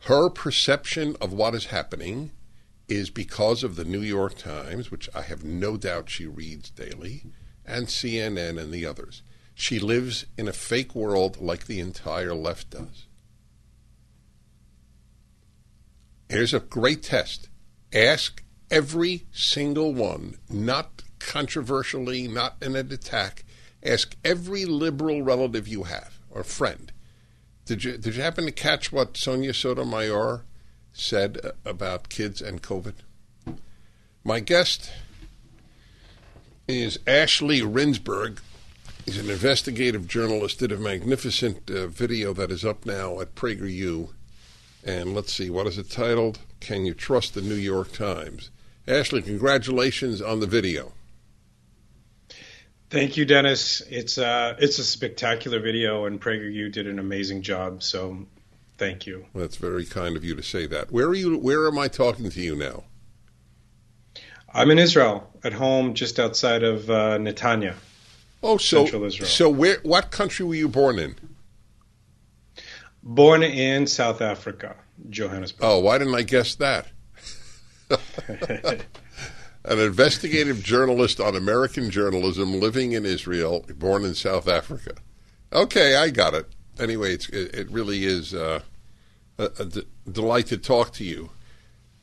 Her 0.00 0.28
perception 0.30 1.16
of 1.20 1.32
what 1.32 1.54
is 1.54 1.66
happening 1.66 2.32
is 2.92 3.10
because 3.10 3.62
of 3.62 3.76
the 3.76 3.84
New 3.84 4.00
York 4.00 4.36
Times, 4.36 4.90
which 4.90 5.08
I 5.14 5.22
have 5.22 5.44
no 5.44 5.76
doubt 5.76 6.10
she 6.10 6.26
reads 6.26 6.70
daily, 6.70 7.24
and 7.64 7.86
CNN 7.86 8.60
and 8.60 8.72
the 8.72 8.86
others. 8.86 9.22
She 9.54 9.78
lives 9.78 10.26
in 10.36 10.48
a 10.48 10.52
fake 10.52 10.94
world 10.94 11.40
like 11.40 11.66
the 11.66 11.80
entire 11.80 12.34
left 12.34 12.70
does. 12.70 13.06
Here's 16.28 16.54
a 16.54 16.60
great 16.60 17.02
test. 17.02 17.48
Ask 17.92 18.42
every 18.70 19.26
single 19.32 19.92
one, 19.92 20.38
not 20.48 21.02
controversially, 21.18 22.26
not 22.26 22.56
in 22.62 22.74
an 22.74 22.90
attack. 22.90 23.44
Ask 23.84 24.16
every 24.24 24.64
liberal 24.64 25.22
relative 25.22 25.68
you 25.68 25.84
have 25.84 26.18
or 26.30 26.42
friend. 26.42 26.92
Did 27.64 27.84
you 27.84 27.98
did 27.98 28.16
you 28.16 28.22
happen 28.22 28.44
to 28.46 28.52
catch 28.52 28.90
what 28.90 29.16
Sonia 29.16 29.54
Sotomayor 29.54 30.44
said 30.92 31.38
about 31.64 32.08
kids 32.08 32.40
and 32.40 32.62
COVID? 32.62 32.94
My 34.24 34.40
guest 34.40 34.92
is 36.68 36.98
Ashley 37.06 37.60
Rindsberg. 37.60 38.38
He's 39.04 39.18
an 39.18 39.30
investigative 39.30 40.06
journalist. 40.06 40.60
Did 40.60 40.72
a 40.72 40.76
magnificent 40.76 41.70
uh, 41.70 41.88
video 41.88 42.32
that 42.34 42.50
is 42.50 42.64
up 42.64 42.86
now 42.86 43.20
at 43.20 43.34
PragerU. 43.34 44.10
And 44.84 45.14
let's 45.14 45.32
see, 45.32 45.50
what 45.50 45.66
is 45.66 45.78
it 45.78 45.90
titled? 45.90 46.38
Can 46.60 46.86
you 46.86 46.94
trust 46.94 47.34
the 47.34 47.42
New 47.42 47.54
York 47.54 47.92
Times? 47.92 48.50
Ashley, 48.86 49.22
congratulations 49.22 50.20
on 50.20 50.40
the 50.40 50.46
video. 50.46 50.92
Thank 52.90 53.16
you, 53.16 53.24
Dennis. 53.24 53.80
It's 53.88 54.18
uh, 54.18 54.54
it's 54.58 54.78
a 54.78 54.84
spectacular 54.84 55.60
video, 55.60 56.04
and 56.04 56.20
PragerU 56.20 56.70
did 56.70 56.86
an 56.86 56.98
amazing 56.98 57.40
job. 57.40 57.82
So, 57.82 58.26
thank 58.82 59.06
you. 59.06 59.26
That's 59.32 59.56
very 59.56 59.84
kind 59.84 60.16
of 60.16 60.24
you 60.24 60.34
to 60.34 60.42
say 60.42 60.66
that. 60.66 60.90
Where 60.90 61.06
are 61.06 61.14
you? 61.14 61.38
Where 61.38 61.68
am 61.68 61.78
I 61.78 61.86
talking 61.86 62.28
to 62.28 62.40
you 62.40 62.56
now? 62.56 62.82
I'm 64.52 64.70
in 64.70 64.78
Israel, 64.78 65.30
at 65.44 65.52
home, 65.52 65.94
just 65.94 66.18
outside 66.18 66.64
of 66.64 66.90
uh, 66.90 67.16
Netanya. 67.18 67.74
Oh, 68.42 68.56
so 68.56 69.08
so 69.08 69.48
where? 69.48 69.78
What 69.84 70.10
country 70.10 70.44
were 70.44 70.56
you 70.56 70.68
born 70.68 70.98
in? 70.98 71.14
Born 73.04 73.44
in 73.44 73.86
South 73.86 74.20
Africa, 74.20 74.74
Johannesburg. 75.08 75.64
Oh, 75.64 75.78
why 75.78 75.98
didn't 75.98 76.16
I 76.16 76.22
guess 76.22 76.56
that? 76.56 76.88
An 79.64 79.78
investigative 79.78 80.62
journalist 80.64 81.20
on 81.20 81.36
American 81.36 81.88
journalism 81.90 82.58
living 82.58 82.92
in 82.92 83.06
Israel, 83.06 83.64
born 83.76 84.04
in 84.04 84.16
South 84.16 84.48
Africa. 84.48 84.94
Okay, 85.52 85.94
I 85.94 86.10
got 86.10 86.34
it. 86.34 86.46
Anyway, 86.80 87.14
it, 87.14 87.28
it, 87.32 87.70
really 87.70 88.04
is 88.04 88.34
uh, 88.34 88.60
a, 89.38 89.50
a 89.58 89.64
d- 89.64 89.86
delight 90.10 90.46
to 90.46 90.58
talk 90.58 90.92
to 90.94 91.04
you. 91.04 91.30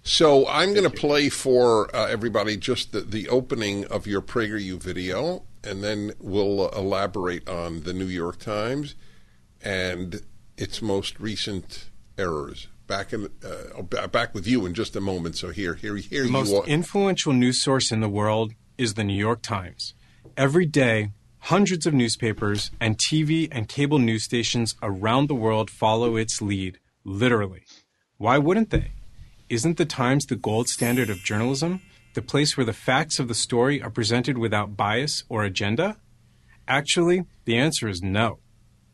So 0.02 0.48
I'm 0.48 0.74
going 0.74 0.90
to 0.90 0.98
play 0.98 1.30
for 1.30 1.94
uh, 1.96 2.08
everybody 2.08 2.58
just 2.58 2.94
the, 2.94 3.02
the 3.02 3.28
opening 3.30 3.86
of 3.86 4.08
your 4.08 4.22
PragerU 4.22 4.82
video, 4.82 5.44
and 5.64 5.84
then 5.84 6.14
we'll 6.20 6.62
uh, 6.62 6.70
elaborate 6.70 7.48
on 7.50 7.82
the 7.82 7.94
New 7.94 8.06
York 8.06 8.40
Times 8.40 8.96
and 9.62 10.22
its 10.58 10.82
most 10.82 11.20
recent 11.20 11.90
errors 12.18 12.68
back 12.88 13.14
in 13.14 13.30
uh, 13.46 13.82
back 14.08 14.34
with 14.34 14.48
you 14.48 14.66
in 14.66 14.74
just 14.74 14.96
a 14.96 15.02
moment. 15.02 15.36
So 15.36 15.50
here, 15.50 15.76
here, 15.76 15.96
here 15.96 16.22
the 16.22 16.28
you 16.28 16.34
most 16.34 16.54
are. 16.54 16.66
influential 16.66 17.34
news 17.34 17.62
source 17.62 17.92
in 17.92 18.00
the 18.02 18.10
world 18.10 18.54
is 18.78 18.96
the 18.96 19.04
New 19.04 19.14
York 19.18 19.42
Times. 19.42 19.94
Every 20.36 20.66
day, 20.66 21.12
hundreds 21.40 21.86
of 21.86 21.94
newspapers 21.94 22.72
and 22.80 22.98
TV 22.98 23.48
and 23.52 23.68
cable 23.68 24.00
news 24.00 24.24
stations 24.24 24.76
around 24.82 25.28
the 25.28 25.36
world 25.36 25.70
follow 25.70 26.16
its 26.16 26.42
lead. 26.42 26.80
Literally, 27.06 27.64
why 28.18 28.38
wouldn't 28.38 28.72
they? 28.72 28.92
Isn't 29.50 29.78
the 29.78 29.86
Times 29.86 30.26
the 30.26 30.36
gold 30.36 30.68
standard 30.68 31.10
of 31.10 31.24
journalism? 31.24 31.82
The 32.14 32.22
place 32.22 32.58
where 32.58 32.66
the 32.66 32.74
facts 32.74 33.20
of 33.20 33.28
the 33.28 33.34
story 33.34 33.82
are 33.82 33.90
presented 33.90 34.38
without 34.38 34.76
bias 34.76 35.24
or 35.30 35.44
agenda? 35.44 35.98
Actually, 36.68 37.26
the 37.46 37.58
answer 37.58 37.88
is 37.88 38.02
no. 38.02 38.40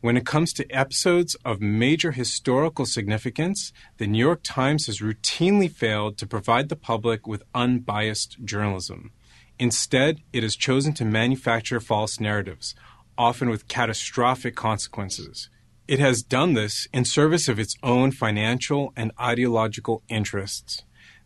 When 0.00 0.16
it 0.16 0.24
comes 0.24 0.52
to 0.52 0.70
episodes 0.70 1.34
of 1.44 1.60
major 1.60 2.12
historical 2.12 2.86
significance, 2.86 3.72
the 3.98 4.06
New 4.06 4.24
York 4.24 4.40
Times 4.44 4.86
has 4.86 5.00
routinely 5.00 5.70
failed 5.70 6.16
to 6.18 6.26
provide 6.26 6.68
the 6.68 6.76
public 6.76 7.26
with 7.26 7.42
unbiased 7.54 8.36
journalism. 8.44 9.10
Instead, 9.58 10.20
it 10.32 10.42
has 10.42 10.54
chosen 10.54 10.92
to 10.94 11.04
manufacture 11.04 11.80
false 11.80 12.20
narratives, 12.20 12.74
often 13.18 13.50
with 13.50 13.68
catastrophic 13.68 14.54
consequences. 14.54 15.48
It 15.88 16.00
has 16.00 16.22
done 16.22 16.54
this 16.54 16.88
in 16.92 17.04
service 17.04 17.48
of 17.48 17.58
its 17.58 17.76
own 17.82 18.10
financial 18.10 18.92
and 18.96 19.12
ideological 19.20 20.02
interests. 20.08 20.82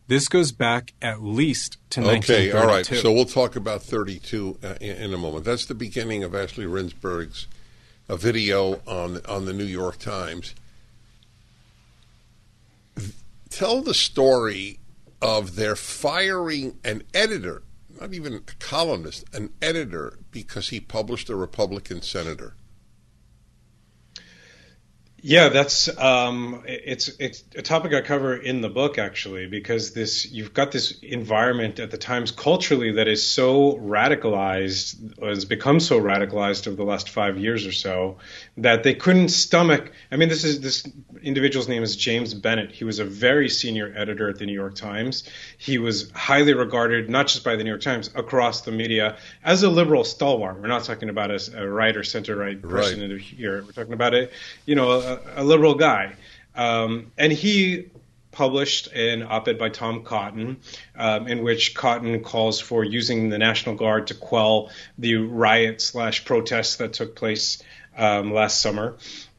This 0.07 0.29
goes 0.29 0.53
back 0.53 0.93
at 1.01 1.23
least 1.23 1.79
to 1.91 2.01
okay, 2.01 2.51
1932. 2.51 2.59
all 2.59 2.67
right. 2.67 2.85
So 2.85 3.13
we'll 3.13 3.25
talk 3.25 3.57
about 3.57 3.83
32 3.83 4.59
uh, 4.63 4.75
in, 4.81 4.97
in, 4.97 5.15
a 5.15 5.17
moment. 5.17 5.45
That's 5.45 5.67
the 5.67 5.75
beginning 5.75 6.25
of 6.25 6.35
Ashley 6.35 6.67
Rindsberg's 6.67 7.47
a 8.09 8.17
video 8.17 8.81
on 8.89 9.25
on 9.27 9.45
the 9.45 9.53
New 9.53 9.65
York 9.65 9.99
Times. 9.99 10.55
Tell 13.51 13.83
the 13.83 13.95
story 13.95 14.81
of 15.23 15.55
their 15.55 15.77
firing 15.77 16.79
an 16.85 17.05
editor, 17.15 17.63
not 18.01 18.13
even 18.13 18.35
a 18.35 18.41
columnist, 18.59 19.25
an 19.33 19.51
editor 19.63 20.19
because 20.33 20.71
he 20.71 20.81
published 20.81 21.31
a 21.31 21.37
Republican 21.37 22.03
senator. 22.03 22.55
Yeah, 25.23 25.49
that's 25.51 25.89
um, 25.99 26.63
it's 26.67 27.09
it's 27.19 27.45
a 27.55 27.63
topic 27.63 27.93
I 27.93 28.01
cover 28.01 28.37
in 28.37 28.63
the 28.63 28.71
book 28.71 28.99
actually 28.99 29.47
because 29.47 29.93
this 29.93 30.31
you've 30.31 30.55
got 30.55 30.73
this 30.73 30.99
environment 31.01 31.79
at 31.79 31.91
the 31.91 31.99
times 31.99 32.31
culturally 32.31 32.93
that 32.93 33.07
is 33.07 33.27
so 33.27 33.77
radicalized 33.77 35.23
has 35.23 35.45
become 35.45 35.79
so 35.81 36.01
radicalized 36.01 36.67
over 36.67 36.77
the 36.77 36.85
last 36.85 37.11
five 37.11 37.39
years 37.39 37.67
or 37.67 37.73
so 37.73 38.17
that 38.57 38.83
they 38.83 38.95
couldn't 38.95 39.29
stomach. 39.29 39.93
I 40.11 40.17
mean, 40.17 40.31
this 40.31 40.45
is 40.45 40.61
this 40.61 40.89
individual's 41.23 41.69
name 41.69 41.83
is 41.83 41.97
James 41.97 42.33
Bennet. 42.33 42.73
He 42.73 42.85
was 42.85 42.99
a 42.99 43.05
very 43.05 43.49
senior 43.51 43.93
editor 43.95 44.31
at 44.31 44.39
the 44.39 44.47
New 44.47 44.55
York 44.55 44.75
Times. 44.75 45.25
He 45.59 45.77
was 45.77 46.11
highly 46.13 46.55
regarded 46.55 47.11
not 47.11 47.27
just 47.27 47.45
by 47.45 47.57
the 47.57 47.65
New 47.65 47.71
York 47.71 47.83
Times 47.83 48.11
across 48.15 48.63
the 48.63 48.73
media 48.73 49.19
as 49.45 49.63
a 49.63 49.69
liberal 49.69 50.05
stalwart. 50.05 50.61
We're 50.61 50.69
not 50.69 50.85
talking 50.85 51.11
about 51.11 51.31
a, 51.31 51.63
a 51.63 51.69
right 51.69 51.95
or 51.95 52.05
center 52.05 52.37
right 52.37 52.61
person 52.61 53.11
right. 53.11 53.21
here. 53.21 53.63
We're 53.63 53.73
talking 53.73 53.93
about 53.93 54.15
a 54.15 54.31
you 54.65 54.75
know 54.75 54.93
a, 54.93 55.10
a 55.37 55.45
liberal 55.45 55.75
guy, 55.75 56.15
um, 56.55 57.13
and 57.17 57.33
he 57.33 57.91
published 58.33 58.93
an 58.93 59.23
op-ed 59.23 59.59
by 59.59 59.69
Tom 59.69 60.05
Cotton, 60.05 60.59
um, 60.97 61.27
in 61.27 61.43
which 61.43 61.75
Cotton 61.75 62.23
calls 62.23 62.61
for 62.61 62.85
using 62.85 63.29
the 63.29 63.39
National 63.39 63.75
Guard 63.75 64.07
to 64.09 64.15
quell 64.15 64.71
the 64.99 65.17
riot 65.17 65.81
slash 65.81 66.25
protests 66.25 66.77
that 66.77 66.93
took 66.93 67.17
place 67.17 67.63
um, 67.97 68.33
last 68.33 68.63
summer, 68.63 68.97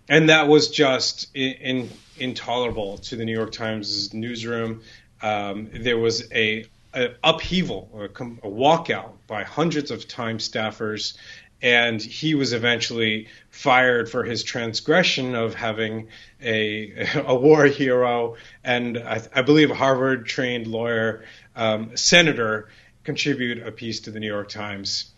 and 0.10 0.30
that 0.30 0.48
was 0.48 0.70
just 0.70 1.34
in, 1.34 1.54
in, 1.54 1.90
intolerable 2.18 2.98
to 2.98 3.16
the 3.16 3.26
New 3.26 3.34
York 3.34 3.52
Times 3.52 4.14
newsroom. 4.14 4.82
Um, 5.22 5.70
there 5.74 5.98
was 5.98 6.32
a, 6.34 6.66
a 6.94 7.16
upheaval, 7.24 7.90
a, 7.94 8.06
a 8.06 8.50
walkout 8.50 9.12
by 9.28 9.44
hundreds 9.44 9.92
of 9.92 10.08
Times 10.08 10.50
staffers 10.50 11.16
and 11.62 12.02
he 12.02 12.36
was 12.36 12.54
eventually 12.54 13.28
fired 13.50 14.10
for 14.10 14.24
his 14.24 14.44
transgression 14.44 15.36
of 15.36 15.54
having 15.54 16.08
a 16.42 17.08
a 17.26 17.36
war 17.36 17.66
hero 17.66 18.36
and 18.64 18.98
I, 18.98 19.22
I 19.34 19.42
believe 19.42 19.72
a 19.72 19.76
Harvard 19.76 20.26
trained 20.26 20.68
lawyer 20.68 21.24
um, 21.56 21.96
senator 21.96 22.70
contribute 23.04 23.66
a 23.66 23.72
piece 23.72 24.02
to 24.02 24.12
the 24.12 24.20
New 24.20 24.28
York 24.28 24.50
Times. 24.50 25.12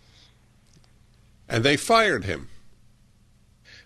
And 1.49 1.63
they 1.63 1.77
fired 1.77 2.23
him. 2.23 2.49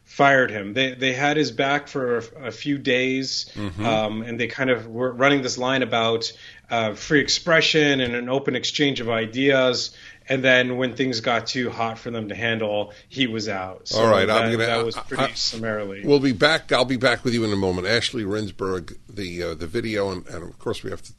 Fired 0.03 0.49
him. 0.49 0.73
They 0.73 0.93
they 0.93 1.13
had 1.13 1.37
his 1.37 1.51
back 1.51 1.87
for 1.87 2.17
a, 2.17 2.47
a 2.47 2.51
few 2.51 2.77
days, 2.77 3.51
mm-hmm. 3.53 3.85
um, 3.85 4.21
and 4.23 4.39
they 4.39 4.47
kind 4.47 4.69
of 4.69 4.87
were 4.87 5.11
running 5.11 5.41
this 5.43 5.57
line 5.57 5.83
about 5.83 6.31
uh, 6.71 6.95
free 6.95 7.19
expression 7.19 7.99
and 7.99 8.15
an 8.15 8.29
open 8.29 8.55
exchange 8.55 8.99
of 8.99 9.09
ideas 9.09 9.95
and 10.29 10.43
then 10.43 10.77
when 10.77 10.95
things 10.95 11.21
got 11.21 11.47
too 11.47 11.69
hot 11.69 11.97
for 11.97 12.11
them 12.11 12.29
to 12.29 12.35
handle, 12.35 12.93
he 13.09 13.27
was 13.27 13.47
out. 13.47 13.87
So 13.87 13.99
All 13.99 14.09
right, 14.09 14.25
that, 14.25 14.45
I'm 14.45 14.51
gonna, 14.51 14.65
that 14.65 14.85
was 14.85 14.95
pretty 14.95 15.23
I, 15.23 15.31
summarily. 15.33 16.05
We'll 16.05 16.19
be 16.19 16.33
back. 16.33 16.71
I'll 16.71 16.85
be 16.85 16.97
back 16.97 17.23
with 17.23 17.33
you 17.33 17.43
in 17.43 17.51
a 17.51 17.57
moment. 17.57 17.87
Ashley 17.87 18.23
Rindsberg, 18.23 18.97
the 19.09 19.43
uh, 19.43 19.53
the 19.55 19.67
video, 19.67 20.11
and, 20.11 20.27
and, 20.27 20.43
of 20.43 20.59
course 20.59 20.83
we 20.83 20.89
have 20.89 21.01
to, 21.01 21.13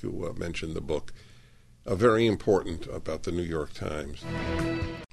to 0.00 0.26
uh, 0.26 0.32
mention 0.34 0.74
the 0.74 0.80
book 0.80 1.12
very 1.86 2.26
important 2.26 2.86
about 2.86 3.24
the 3.24 3.32
New 3.32 3.42
York 3.42 3.72
Times. 3.74 4.24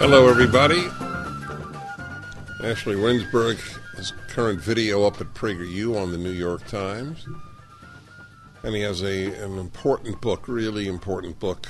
Hello, 0.00 0.28
everybody. 0.28 0.86
Ashley 2.62 2.96
Rindsberg 2.96 3.58
his 3.98 4.12
current 4.28 4.60
video 4.60 5.02
up 5.02 5.20
at 5.20 5.34
PragerU 5.34 6.00
on 6.00 6.12
the 6.12 6.18
New 6.18 6.30
York 6.30 6.64
Times. 6.68 7.26
And 8.62 8.74
he 8.74 8.80
has 8.82 9.02
a 9.02 9.34
an 9.42 9.58
important 9.58 10.20
book, 10.20 10.46
really 10.46 10.86
important 10.86 11.40
book, 11.40 11.66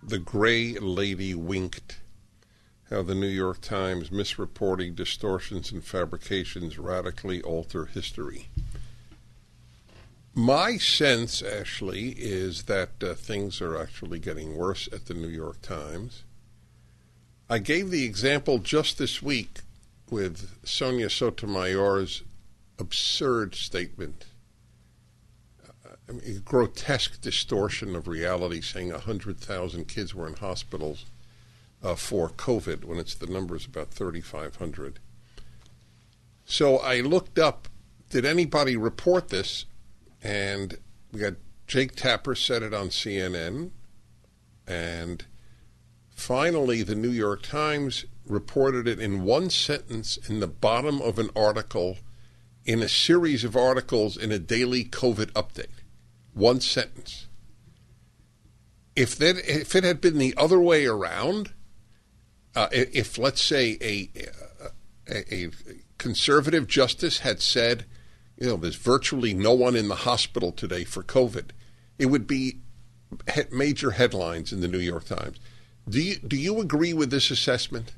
The 0.00 0.18
Gray 0.18 0.74
Lady 0.74 1.34
Winked. 1.34 1.98
How 2.88 3.02
the 3.02 3.16
New 3.16 3.26
York 3.26 3.60
Times 3.60 4.10
misreporting, 4.10 4.94
distortions, 4.94 5.72
and 5.72 5.82
fabrications 5.82 6.78
radically 6.78 7.42
alter 7.42 7.86
history. 7.86 8.50
My 10.34 10.76
sense, 10.76 11.42
Ashley, 11.42 12.10
is 12.10 12.64
that 12.64 13.02
uh, 13.02 13.14
things 13.14 13.60
are 13.60 13.76
actually 13.76 14.20
getting 14.20 14.56
worse 14.56 14.88
at 14.92 15.06
the 15.06 15.14
New 15.14 15.28
York 15.28 15.62
Times. 15.62 16.22
I 17.50 17.58
gave 17.58 17.90
the 17.90 18.04
example 18.04 18.58
just 18.58 18.98
this 18.98 19.20
week 19.20 19.63
with 20.10 20.58
Sonia 20.64 21.08
Sotomayor's 21.08 22.22
absurd 22.78 23.54
statement, 23.54 24.26
uh, 25.64 25.96
I 26.08 26.12
mean, 26.12 26.42
grotesque 26.44 27.20
distortion 27.20 27.96
of 27.96 28.08
reality, 28.08 28.60
saying 28.60 28.90
100,000 28.90 29.88
kids 29.88 30.14
were 30.14 30.26
in 30.26 30.34
hospitals 30.34 31.06
uh, 31.82 31.94
for 31.94 32.30
COVID 32.30 32.84
when 32.84 32.98
it's 32.98 33.14
the 33.14 33.26
number 33.26 33.56
is 33.56 33.66
about 33.66 33.90
3,500. 33.90 34.98
So 36.44 36.78
I 36.78 37.00
looked 37.00 37.38
up, 37.38 37.68
did 38.10 38.24
anybody 38.24 38.76
report 38.76 39.28
this? 39.28 39.66
And 40.22 40.78
we 41.12 41.20
got 41.20 41.34
Jake 41.66 41.94
Tapper 41.94 42.34
said 42.34 42.62
it 42.62 42.74
on 42.74 42.88
CNN. 42.88 43.70
And 44.66 45.24
finally, 46.14 46.82
the 46.82 46.94
New 46.94 47.10
York 47.10 47.42
Times 47.42 48.04
reported 48.26 48.88
it 48.88 48.98
in 48.98 49.24
one 49.24 49.50
sentence 49.50 50.16
in 50.28 50.40
the 50.40 50.46
bottom 50.46 51.00
of 51.02 51.18
an 51.18 51.30
article 51.36 51.98
in 52.64 52.82
a 52.82 52.88
series 52.88 53.44
of 53.44 53.56
articles 53.56 54.16
in 54.16 54.32
a 54.32 54.38
daily 54.38 54.84
COVID 54.84 55.30
update. 55.32 55.82
One 56.32 56.60
sentence. 56.60 57.26
If 58.96 59.16
that 59.16 59.36
if 59.48 59.74
it 59.74 59.84
had 59.84 60.00
been 60.00 60.18
the 60.18 60.34
other 60.36 60.60
way 60.60 60.86
around, 60.86 61.52
uh, 62.54 62.68
if 62.72 63.18
let's 63.18 63.42
say 63.42 63.76
a, 63.80 64.08
a, 65.08 65.34
a 65.34 65.50
conservative 65.98 66.66
justice 66.66 67.18
had 67.18 67.42
said, 67.42 67.84
you 68.38 68.46
know, 68.46 68.56
there's 68.56 68.76
virtually 68.76 69.34
no 69.34 69.52
one 69.52 69.76
in 69.76 69.88
the 69.88 69.94
hospital 69.96 70.52
today 70.52 70.84
for 70.84 71.02
COVID, 71.02 71.50
it 71.98 72.06
would 72.06 72.26
be 72.26 72.60
major 73.50 73.92
headlines 73.92 74.52
in 74.52 74.60
the 74.60 74.68
New 74.68 74.78
York 74.78 75.04
Times. 75.04 75.38
Do 75.88 76.00
you 76.00 76.16
do 76.16 76.36
you 76.36 76.60
agree 76.60 76.92
with 76.92 77.10
this 77.10 77.30
assessment? 77.30 77.92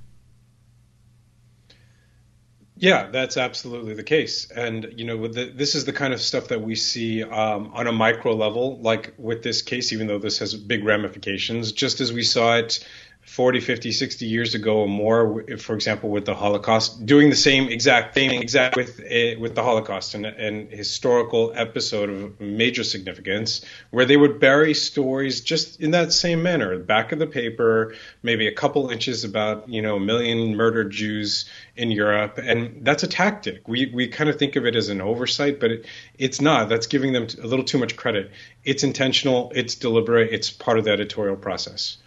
Yeah, 2.78 3.08
that's 3.10 3.38
absolutely 3.38 3.94
the 3.94 4.02
case. 4.02 4.50
And, 4.50 4.92
you 4.96 5.06
know, 5.06 5.28
the, 5.28 5.46
this 5.46 5.74
is 5.74 5.86
the 5.86 5.94
kind 5.94 6.12
of 6.12 6.20
stuff 6.20 6.48
that 6.48 6.60
we 6.60 6.74
see 6.74 7.22
um, 7.22 7.70
on 7.72 7.86
a 7.86 7.92
micro 7.92 8.34
level, 8.34 8.78
like 8.80 9.14
with 9.16 9.42
this 9.42 9.62
case, 9.62 9.94
even 9.94 10.06
though 10.08 10.18
this 10.18 10.38
has 10.40 10.54
big 10.54 10.84
ramifications, 10.84 11.72
just 11.72 12.02
as 12.02 12.12
we 12.12 12.22
saw 12.22 12.56
it 12.56 12.86
40, 13.26 13.58
50, 13.58 13.90
60 13.90 14.24
years 14.26 14.54
ago 14.54 14.78
or 14.78 14.88
more, 14.88 15.44
for 15.58 15.74
example, 15.74 16.10
with 16.10 16.24
the 16.26 16.34
Holocaust, 16.34 17.04
doing 17.04 17.28
the 17.28 17.36
same 17.36 17.68
exact 17.68 18.14
thing 18.14 18.30
exact 18.30 18.76
with 18.76 19.00
eh, 19.04 19.34
with 19.34 19.56
the 19.56 19.64
Holocaust 19.64 20.14
and 20.14 20.24
an 20.24 20.68
historical 20.70 21.52
episode 21.54 22.08
of 22.08 22.40
major 22.40 22.84
significance, 22.84 23.64
where 23.90 24.04
they 24.04 24.16
would 24.16 24.38
bury 24.38 24.74
stories 24.74 25.40
just 25.40 25.80
in 25.80 25.90
that 25.90 26.12
same 26.12 26.44
manner, 26.44 26.78
back 26.78 27.10
of 27.10 27.18
the 27.18 27.26
paper, 27.26 27.96
maybe 28.22 28.46
a 28.46 28.54
couple 28.54 28.90
inches 28.90 29.24
about 29.24 29.68
you 29.68 29.82
know 29.82 29.96
a 29.96 30.00
million 30.00 30.54
murdered 30.54 30.92
Jews 30.92 31.50
in 31.76 31.90
Europe, 31.90 32.38
and 32.38 32.84
that's 32.84 33.02
a 33.02 33.08
tactic. 33.08 33.66
We 33.66 33.90
we 33.92 34.06
kind 34.06 34.30
of 34.30 34.38
think 34.38 34.54
of 34.54 34.66
it 34.66 34.76
as 34.76 34.88
an 34.88 35.00
oversight, 35.00 35.58
but 35.58 35.72
it, 35.72 35.86
it's 36.16 36.40
not. 36.40 36.68
That's 36.68 36.86
giving 36.86 37.12
them 37.12 37.26
a 37.42 37.46
little 37.46 37.64
too 37.64 37.78
much 37.78 37.96
credit. 37.96 38.30
It's 38.64 38.84
intentional. 38.84 39.50
It's 39.52 39.74
deliberate. 39.74 40.32
It's 40.32 40.48
part 40.48 40.78
of 40.78 40.84
the 40.84 40.92
editorial 40.92 41.36
process. 41.36 41.98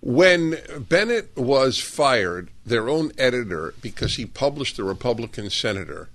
When 0.00 0.58
Bennet 0.88 1.36
was 1.36 1.78
fired, 1.78 2.50
their 2.64 2.88
own 2.88 3.10
editor, 3.18 3.74
because 3.82 4.14
he 4.16 4.26
published 4.26 4.78
a 4.78 4.84
Republican 4.84 5.50
senator, 5.50 6.08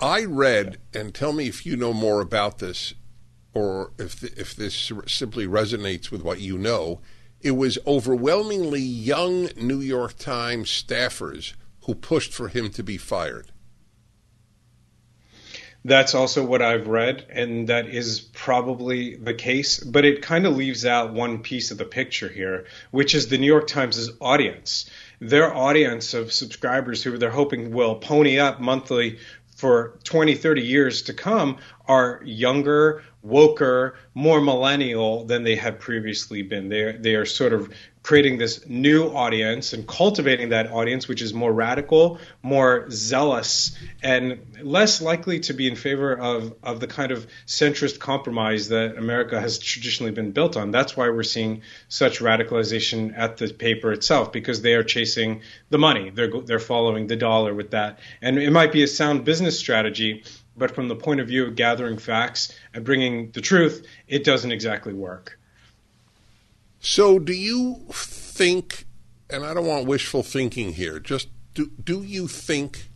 I 0.00 0.24
read, 0.24 0.78
and 0.92 1.14
tell 1.14 1.32
me 1.32 1.48
if 1.48 1.64
you 1.64 1.76
know 1.76 1.92
more 1.92 2.20
about 2.20 2.58
this 2.58 2.94
or 3.54 3.92
if, 3.98 4.22
if 4.38 4.54
this 4.54 4.92
simply 5.06 5.46
resonates 5.46 6.10
with 6.10 6.22
what 6.22 6.40
you 6.40 6.58
know. 6.58 7.00
It 7.40 7.52
was 7.52 7.78
overwhelmingly 7.86 8.80
young 8.80 9.50
New 9.56 9.80
York 9.80 10.18
Times 10.18 10.68
staffers 10.70 11.54
who 11.82 11.94
pushed 11.94 12.32
for 12.32 12.48
him 12.48 12.70
to 12.70 12.82
be 12.82 12.96
fired. 12.96 13.52
That's 15.84 16.14
also 16.14 16.44
what 16.44 16.60
I've 16.60 16.88
read, 16.88 17.26
and 17.30 17.68
that 17.68 17.88
is 17.88 18.20
probably 18.20 19.16
the 19.16 19.34
case. 19.34 19.78
But 19.78 20.04
it 20.04 20.22
kind 20.22 20.46
of 20.46 20.56
leaves 20.56 20.84
out 20.84 21.12
one 21.12 21.38
piece 21.38 21.70
of 21.70 21.78
the 21.78 21.84
picture 21.84 22.28
here, 22.28 22.66
which 22.90 23.14
is 23.14 23.28
the 23.28 23.38
New 23.38 23.46
York 23.46 23.68
Times' 23.68 24.10
audience. 24.20 24.90
Their 25.20 25.54
audience 25.54 26.14
of 26.14 26.32
subscribers 26.32 27.02
who 27.02 27.16
they're 27.16 27.30
hoping 27.30 27.72
will 27.72 27.94
pony 27.94 28.38
up 28.38 28.60
monthly 28.60 29.18
for 29.56 29.98
20, 30.04 30.36
30 30.36 30.62
years 30.62 31.02
to 31.02 31.14
come 31.14 31.58
are 31.86 32.20
younger, 32.24 33.02
woker, 33.26 33.94
more 34.14 34.40
millennial 34.40 35.24
than 35.24 35.42
they 35.42 35.56
had 35.56 35.80
previously 35.80 36.42
been. 36.42 36.68
They 36.68 36.92
they 36.92 37.14
are 37.16 37.26
sort 37.26 37.52
of 37.52 37.72
creating 38.08 38.38
this 38.38 38.66
new 38.66 39.08
audience 39.08 39.74
and 39.74 39.86
cultivating 39.86 40.48
that 40.48 40.72
audience, 40.72 41.06
which 41.06 41.20
is 41.20 41.34
more 41.34 41.52
radical, 41.52 42.18
more 42.42 42.86
zealous, 42.90 43.78
and 44.02 44.40
less 44.62 45.02
likely 45.02 45.40
to 45.40 45.52
be 45.52 45.68
in 45.68 45.76
favor 45.76 46.18
of, 46.18 46.54
of 46.62 46.80
the 46.80 46.86
kind 46.86 47.12
of 47.12 47.26
centrist 47.46 47.98
compromise 47.98 48.68
that 48.68 48.96
America 48.96 49.38
has 49.38 49.58
traditionally 49.58 50.10
been 50.10 50.32
built 50.32 50.56
on. 50.56 50.70
That's 50.70 50.96
why 50.96 51.10
we're 51.10 51.22
seeing 51.22 51.60
such 51.88 52.20
radicalization 52.20 53.12
at 53.14 53.36
the 53.36 53.52
paper 53.52 53.92
itself, 53.92 54.32
because 54.32 54.62
they 54.62 54.72
are 54.72 54.84
chasing 54.84 55.42
the 55.68 55.76
money. 55.76 56.08
They're, 56.08 56.32
they're 56.46 56.58
following 56.58 57.08
the 57.08 57.16
dollar 57.16 57.52
with 57.52 57.72
that. 57.72 57.98
And 58.22 58.38
it 58.38 58.52
might 58.52 58.72
be 58.72 58.82
a 58.82 58.88
sound 58.88 59.26
business 59.26 59.58
strategy, 59.58 60.24
but 60.56 60.74
from 60.74 60.88
the 60.88 60.96
point 60.96 61.20
of 61.20 61.28
view 61.28 61.44
of 61.44 61.56
gathering 61.56 61.98
facts 61.98 62.58
and 62.72 62.86
bringing 62.86 63.32
the 63.32 63.42
truth, 63.42 63.86
it 64.06 64.24
doesn't 64.24 64.50
exactly 64.50 64.94
work. 64.94 65.37
So, 66.80 67.18
do 67.18 67.32
you 67.32 67.86
think, 67.90 68.86
and 69.28 69.44
I 69.44 69.52
don't 69.52 69.66
want 69.66 69.86
wishful 69.86 70.22
thinking 70.22 70.74
here, 70.74 71.00
just 71.00 71.28
do, 71.54 71.70
do 71.82 72.02
you 72.02 72.28
think 72.28 72.90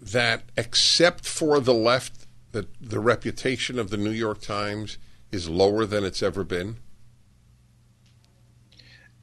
that 0.00 0.44
except 0.56 1.26
for 1.26 1.60
the 1.60 1.74
left, 1.74 2.26
that 2.52 2.68
the 2.80 3.00
reputation 3.00 3.78
of 3.78 3.90
the 3.90 3.98
New 3.98 4.10
York 4.10 4.40
Times 4.40 4.96
is 5.30 5.50
lower 5.50 5.84
than 5.84 6.04
it's 6.04 6.22
ever 6.22 6.44
been? 6.44 6.78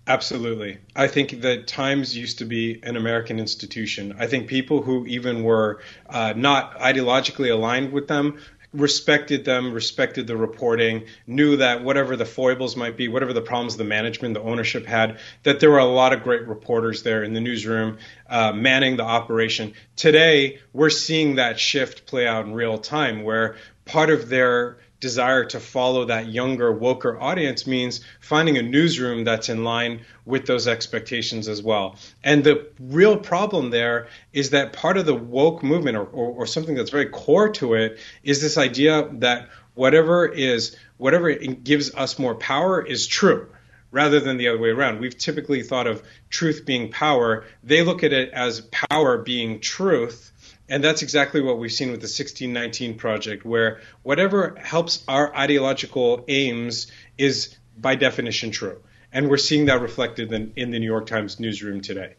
Absolutely. 0.07 0.77
I 0.95 1.07
think 1.07 1.41
that 1.41 1.65
Times 1.65 2.15
used 2.15 2.37
to 2.37 2.45
be 2.45 2.79
an 2.83 2.95
American 2.95 3.39
institution. 3.39 4.15
I 4.19 4.27
think 4.27 4.47
people 4.47 4.83
who 4.83 5.07
even 5.07 5.43
were 5.43 5.81
uh, 6.07 6.33
not 6.37 6.77
ideologically 6.77 7.51
aligned 7.51 7.91
with 7.91 8.07
them 8.07 8.37
respected 8.75 9.45
them, 9.45 9.73
respected 9.73 10.27
the 10.27 10.37
reporting, 10.37 11.05
knew 11.27 11.57
that 11.57 11.83
whatever 11.83 12.15
the 12.15 12.25
foibles 12.25 12.75
might 12.75 12.97
be, 12.97 13.07
whatever 13.07 13.33
the 13.33 13.41
problems 13.41 13.77
the 13.77 13.83
management, 13.83 14.33
the 14.33 14.41
ownership 14.41 14.85
had, 14.85 15.19
that 15.43 15.59
there 15.59 15.71
were 15.71 15.79
a 15.79 15.85
lot 15.85 16.13
of 16.13 16.23
great 16.23 16.47
reporters 16.47 17.03
there 17.03 17.23
in 17.23 17.33
the 17.33 17.41
newsroom 17.41 17.97
uh, 18.29 18.51
manning 18.51 18.97
the 18.97 19.03
operation. 19.03 19.73
Today, 19.95 20.59
we're 20.73 20.89
seeing 20.89 21.35
that 21.35 21.59
shift 21.59 22.05
play 22.05 22.27
out 22.27 22.45
in 22.45 22.53
real 22.53 22.77
time 22.77 23.23
where 23.23 23.55
part 23.85 24.09
of 24.09 24.29
their 24.29 24.77
desire 25.05 25.45
to 25.45 25.59
follow 25.59 26.05
that 26.05 26.29
younger, 26.29 26.73
woker 26.73 27.15
audience 27.21 27.67
means 27.67 28.01
finding 28.19 28.57
a 28.57 28.63
newsroom 28.63 29.23
that's 29.23 29.49
in 29.49 29.63
line 29.63 30.01
with 30.25 30.47
those 30.47 30.67
expectations 30.67 31.47
as 31.47 31.61
well. 31.61 31.95
And 32.23 32.43
the 32.43 32.65
real 32.79 33.15
problem 33.15 33.69
there 33.69 34.07
is 34.33 34.49
that 34.49 34.73
part 34.73 34.97
of 34.97 35.05
the 35.05 35.13
woke 35.13 35.61
movement, 35.61 35.95
or, 35.95 36.05
or, 36.05 36.27
or 36.39 36.45
something 36.47 36.73
that's 36.73 36.89
very 36.89 37.09
core 37.09 37.49
to 37.49 37.75
it, 37.75 37.99
is 38.23 38.41
this 38.41 38.57
idea 38.57 39.07
that 39.19 39.49
whatever 39.75 40.25
is 40.25 40.75
whatever 40.97 41.31
gives 41.35 41.93
us 41.93 42.17
more 42.17 42.33
power 42.33 42.83
is 42.83 43.05
true 43.05 43.47
rather 43.91 44.19
than 44.19 44.37
the 44.37 44.47
other 44.47 44.57
way 44.57 44.69
around. 44.69 44.99
We've 44.99 45.15
typically 45.15 45.61
thought 45.61 45.85
of 45.85 46.01
truth 46.31 46.63
being 46.65 46.89
power. 46.89 47.45
They 47.63 47.83
look 47.83 48.03
at 48.03 48.11
it 48.11 48.31
as 48.33 48.61
power 48.61 49.19
being 49.19 49.59
truth 49.59 50.31
and 50.67 50.83
that's 50.83 51.01
exactly 51.01 51.41
what 51.41 51.59
we've 51.59 51.71
seen 51.71 51.91
with 51.91 52.01
the 52.01 52.05
1619 52.05 52.97
project, 52.97 53.45
where 53.45 53.81
whatever 54.03 54.55
helps 54.59 55.03
our 55.07 55.35
ideological 55.35 56.25
aims 56.27 56.91
is 57.17 57.55
by 57.77 57.95
definition 57.95 58.51
true. 58.51 58.81
And 59.11 59.29
we're 59.29 59.37
seeing 59.37 59.65
that 59.65 59.81
reflected 59.81 60.31
in, 60.33 60.53
in 60.55 60.71
the 60.71 60.79
New 60.79 60.87
York 60.87 61.05
Times 61.05 61.39
newsroom 61.39 61.81
today. 61.81 62.15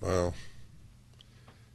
Wow. 0.00 0.34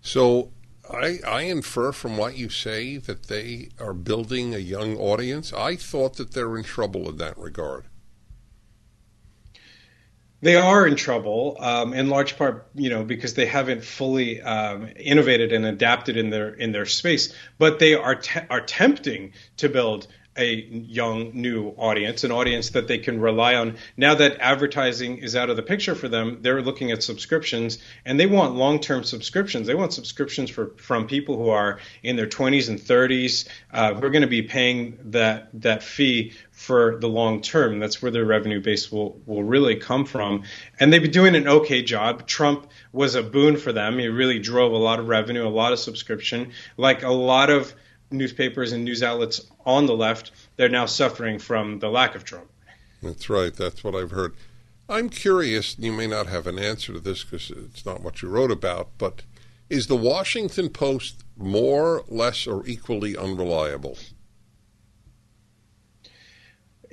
So 0.01 0.51
I, 0.89 1.19
I 1.27 1.41
infer 1.43 1.91
from 1.91 2.17
what 2.17 2.37
you 2.37 2.49
say 2.49 2.97
that 2.97 3.23
they 3.23 3.69
are 3.79 3.93
building 3.93 4.53
a 4.53 4.59
young 4.59 4.97
audience. 4.97 5.51
I 5.53 5.75
thought 5.75 6.17
that 6.17 6.31
they're 6.31 6.57
in 6.57 6.63
trouble 6.63 7.09
in 7.09 7.17
that 7.17 7.37
regard. 7.37 7.85
They 10.41 10.55
are 10.55 10.87
in 10.87 10.95
trouble, 10.95 11.57
um, 11.59 11.93
in 11.93 12.09
large 12.09 12.35
part, 12.37 12.67
you 12.73 12.89
know, 12.89 13.03
because 13.03 13.35
they 13.35 13.45
haven't 13.45 13.83
fully 13.83 14.41
um, 14.41 14.89
innovated 14.95 15.53
and 15.53 15.65
adapted 15.65 16.17
in 16.17 16.31
their 16.31 16.53
in 16.53 16.71
their 16.71 16.87
space. 16.87 17.33
But 17.59 17.77
they 17.77 17.93
are 17.93 18.15
te- 18.15 18.47
are 18.49 18.61
tempting 18.61 19.33
to 19.57 19.69
build 19.69 20.07
a 20.37 20.53
young 20.53 21.31
new 21.33 21.69
audience, 21.77 22.23
an 22.23 22.31
audience 22.31 22.69
that 22.71 22.87
they 22.87 22.97
can 22.97 23.19
rely 23.19 23.55
on. 23.55 23.77
Now 23.97 24.15
that 24.15 24.37
advertising 24.39 25.17
is 25.17 25.35
out 25.35 25.49
of 25.49 25.57
the 25.57 25.63
picture 25.63 25.93
for 25.93 26.07
them, 26.07 26.39
they're 26.41 26.61
looking 26.61 26.91
at 26.91 27.03
subscriptions 27.03 27.79
and 28.05 28.19
they 28.19 28.27
want 28.27 28.55
long-term 28.55 29.03
subscriptions. 29.03 29.67
They 29.67 29.75
want 29.75 29.93
subscriptions 29.93 30.49
for 30.49 30.67
from 30.77 31.07
people 31.07 31.35
who 31.35 31.49
are 31.49 31.79
in 32.01 32.15
their 32.15 32.27
20s 32.27 32.69
and 32.69 32.79
30s 32.79 33.47
uh, 33.73 33.93
who 33.93 34.05
are 34.05 34.09
going 34.09 34.21
to 34.21 34.27
be 34.27 34.41
paying 34.41 34.97
that 35.05 35.49
that 35.61 35.83
fee 35.83 36.33
for 36.51 36.97
the 36.99 37.09
long 37.09 37.41
term. 37.41 37.79
That's 37.79 38.01
where 38.01 38.11
their 38.11 38.25
revenue 38.25 38.61
base 38.61 38.89
will 38.91 39.19
will 39.25 39.43
really 39.43 39.75
come 39.75 40.05
from. 40.05 40.43
And 40.79 40.93
they've 40.93 41.01
been 41.01 41.11
doing 41.11 41.35
an 41.35 41.47
okay 41.47 41.81
job. 41.81 42.25
Trump 42.25 42.67
was 42.93 43.15
a 43.15 43.23
boon 43.23 43.57
for 43.57 43.73
them. 43.73 43.99
He 43.99 44.07
really 44.07 44.39
drove 44.39 44.71
a 44.71 44.77
lot 44.77 44.99
of 44.99 45.09
revenue, 45.09 45.45
a 45.45 45.49
lot 45.49 45.73
of 45.73 45.79
subscription, 45.79 46.51
like 46.77 47.03
a 47.03 47.11
lot 47.11 47.49
of 47.49 47.73
newspapers 48.11 48.71
and 48.71 48.83
news 48.83 49.01
outlets 49.01 49.41
on 49.65 49.85
the 49.85 49.95
left, 49.95 50.31
they're 50.57 50.69
now 50.69 50.85
suffering 50.85 51.39
from 51.39 51.79
the 51.79 51.89
lack 51.89 52.15
of 52.15 52.23
Trump. 52.23 52.49
That's 53.01 53.29
right. 53.29 53.53
That's 53.53 53.83
what 53.83 53.95
I've 53.95 54.11
heard. 54.11 54.35
I'm 54.89 55.09
curious, 55.09 55.77
you 55.79 55.91
may 55.91 56.07
not 56.07 56.27
have 56.27 56.47
an 56.47 56.59
answer 56.59 56.93
to 56.93 56.99
this 56.99 57.23
because 57.23 57.49
it's 57.49 57.85
not 57.85 58.01
what 58.01 58.21
you 58.21 58.27
wrote 58.29 58.51
about, 58.51 58.89
but 58.97 59.21
is 59.69 59.87
the 59.87 59.95
Washington 59.95 60.69
Post 60.69 61.23
more, 61.37 62.03
less, 62.09 62.45
or 62.45 62.67
equally 62.67 63.15
unreliable? 63.15 63.97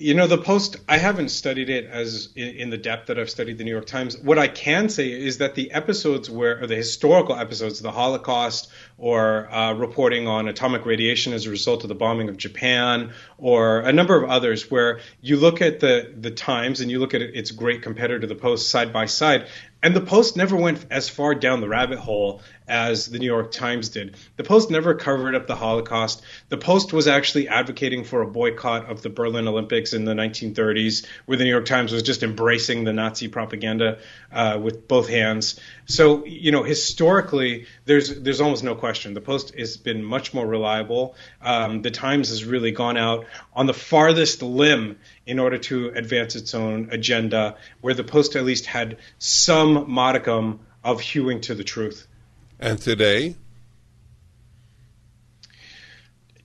You 0.00 0.14
know, 0.14 0.28
the 0.28 0.38
Post, 0.38 0.76
I 0.88 0.96
haven't 0.96 1.30
studied 1.30 1.68
it 1.70 1.86
as 1.86 2.28
in, 2.36 2.48
in, 2.48 2.70
the 2.70 2.76
depth 2.76 3.08
that 3.08 3.18
I've 3.18 3.30
studied 3.30 3.58
the 3.58 3.64
New 3.64 3.72
York 3.72 3.86
Times. 3.86 4.16
What 4.16 4.38
I 4.38 4.46
can 4.46 4.88
say 4.88 5.10
is 5.10 5.38
that 5.38 5.56
the 5.56 5.72
episodes 5.72 6.30
where, 6.30 6.62
or 6.62 6.66
the 6.68 6.76
historical 6.76 7.34
episodes, 7.34 7.80
the 7.80 7.90
Holocaust 7.90 8.70
or 8.96 9.52
uh, 9.52 9.72
reporting 9.74 10.28
on 10.28 10.46
atomic 10.46 10.86
radiation 10.86 11.32
as 11.32 11.46
a 11.46 11.50
result 11.50 11.82
of 11.82 11.88
the 11.88 11.96
bombing 11.96 12.28
of 12.28 12.36
Japan 12.36 13.12
or 13.38 13.80
a 13.80 13.92
number 13.92 14.16
of 14.22 14.30
others 14.30 14.70
where 14.70 15.00
you 15.20 15.36
look 15.36 15.60
at 15.60 15.80
the, 15.80 16.14
the 16.16 16.30
Times 16.30 16.80
and 16.80 16.90
you 16.90 17.00
look 17.00 17.14
at 17.14 17.22
its 17.22 17.50
great 17.50 17.82
competitor, 17.82 18.26
the 18.26 18.36
Post, 18.36 18.70
side 18.70 18.92
by 18.92 19.06
side, 19.06 19.48
and 19.82 19.94
the 19.96 20.00
Post 20.00 20.36
never 20.36 20.56
went 20.56 20.86
as 20.90 21.08
far 21.08 21.34
down 21.34 21.60
the 21.60 21.68
rabbit 21.68 21.98
hole 21.98 22.40
as 22.68 23.06
the 23.06 23.18
New 23.18 23.26
York 23.26 23.50
Times 23.50 23.88
did. 23.88 24.16
The 24.36 24.44
Post 24.44 24.70
never 24.70 24.94
covered 24.94 25.34
up 25.34 25.46
the 25.46 25.56
Holocaust. 25.56 26.22
The 26.50 26.58
Post 26.58 26.92
was 26.92 27.08
actually 27.08 27.48
advocating 27.48 28.04
for 28.04 28.22
a 28.22 28.26
boycott 28.26 28.90
of 28.90 29.02
the 29.02 29.08
Berlin 29.08 29.48
Olympics 29.48 29.92
in 29.92 30.04
the 30.04 30.12
1930s, 30.12 31.06
where 31.26 31.38
the 31.38 31.44
New 31.44 31.50
York 31.50 31.64
Times 31.64 31.92
was 31.92 32.02
just 32.02 32.22
embracing 32.22 32.84
the 32.84 32.92
Nazi 32.92 33.28
propaganda 33.28 33.98
uh, 34.30 34.60
with 34.62 34.86
both 34.86 35.08
hands. 35.08 35.58
So, 35.86 36.24
you 36.26 36.52
know, 36.52 36.62
historically, 36.62 37.66
there's 37.86 38.20
there's 38.20 38.40
almost 38.40 38.62
no 38.62 38.74
question. 38.74 39.14
The 39.14 39.20
Post 39.20 39.54
has 39.58 39.76
been 39.76 40.04
much 40.04 40.34
more 40.34 40.46
reliable. 40.46 41.14
Um, 41.40 41.82
the 41.82 41.90
Times 41.90 42.28
has 42.28 42.44
really 42.44 42.72
gone 42.72 42.96
out 42.96 43.26
on 43.54 43.66
the 43.66 43.74
farthest 43.74 44.42
limb 44.42 44.98
in 45.26 45.38
order 45.38 45.58
to 45.58 45.88
advance 45.88 46.36
its 46.36 46.54
own 46.54 46.88
agenda, 46.90 47.56
where 47.80 47.94
the 47.94 48.04
Post 48.04 48.36
at 48.36 48.44
least 48.44 48.66
had 48.66 48.98
some 49.18 49.90
modicum 49.90 50.60
of 50.84 51.00
hewing 51.00 51.40
to 51.42 51.54
the 51.54 51.64
truth. 51.64 52.06
And 52.60 52.80
today? 52.80 53.36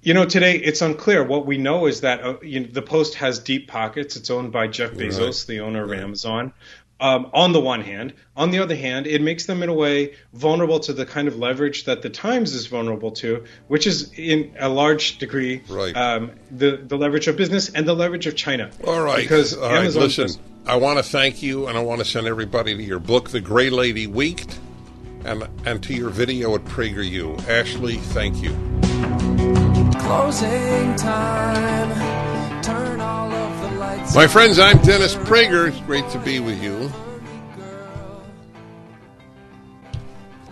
You 0.02 0.13
know, 0.13 0.26
today 0.26 0.58
it's 0.58 0.82
unclear. 0.82 1.23
What 1.23 1.45
we 1.45 1.58
know 1.58 1.86
is 1.88 2.02
that 2.02 2.23
uh, 2.23 2.36
you 2.41 2.60
know, 2.60 2.67
the 2.67 2.82
Post 2.82 3.15
has 3.15 3.39
deep 3.39 3.67
pockets. 3.67 4.15
It's 4.15 4.30
owned 4.30 4.52
by 4.52 4.67
Jeff 4.67 4.91
Bezos, 4.91 5.19
right. 5.19 5.47
the 5.47 5.60
owner 5.62 5.84
of 5.84 5.91
right. 5.91 5.99
Amazon. 5.99 6.54
Um, 6.99 7.32
on 7.34 7.52
the 7.52 7.60
one 7.60 7.82
hand. 7.82 8.13
On 8.38 8.52
the 8.52 8.60
other 8.60 8.76
hand, 8.76 9.08
it 9.08 9.21
makes 9.21 9.45
them 9.45 9.62
in 9.62 9.67
a 9.67 9.73
way 9.73 10.15
vulnerable 10.34 10.80
to 10.82 10.93
the 10.93 11.06
kind 11.06 11.28
of 11.28 11.38
leverage 11.38 11.86
that 11.86 12.02
the 12.02 12.10
Times 12.10 12.54
is 12.54 12.67
vulnerable 12.67 13.12
to, 13.12 13.43
which 13.67 13.88
is 13.88 14.12
in 14.13 14.56
a 14.58 14.69
large 14.69 15.17
degree 15.17 15.63
right. 15.67 15.95
um, 15.97 16.32
the 16.52 16.78
the 16.78 16.97
leverage 16.97 17.28
of 17.28 17.36
business 17.36 17.69
and 17.69 17.88
the 17.88 17.95
leverage 17.95 18.28
of 18.28 18.36
China. 18.36 18.69
All 18.86 19.02
right, 19.02 19.21
because 19.21 19.57
All 19.57 19.70
right. 19.70 19.91
listen. 19.91 20.30
I 20.66 20.78
want 20.78 20.97
to 20.97 21.03
thank 21.03 21.43
you, 21.43 21.68
and 21.68 21.78
I 21.78 21.82
want 21.82 21.99
to 21.99 22.05
send 22.05 22.26
everybody 22.26 22.76
to 22.76 22.84
your 22.84 22.99
book, 22.99 23.32
The 23.32 23.41
Gray 23.41 23.70
Lady 23.70 24.07
Winked, 24.07 24.57
and 25.26 25.47
and 25.65 25.82
to 25.84 25.93
your 25.93 26.09
video 26.09 26.55
at 26.55 26.63
PragerU. 26.65 27.47
Ashley, 27.47 27.97
thank 27.97 28.41
you. 28.41 28.51
Closing 29.99 30.95
time. 30.95 32.61
Turn 32.61 32.99
all 32.99 33.32
of 33.32 33.61
the 33.61 33.78
lights. 33.78 34.15
My 34.15 34.28
friends, 34.28 34.59
I'm 34.59 34.78
Dennis 34.80 35.15
Prager. 35.15 35.67
It's 35.67 35.80
great 35.82 36.07
to 36.09 36.19
be 36.19 36.39
with 36.39 36.61
you. 36.61 36.91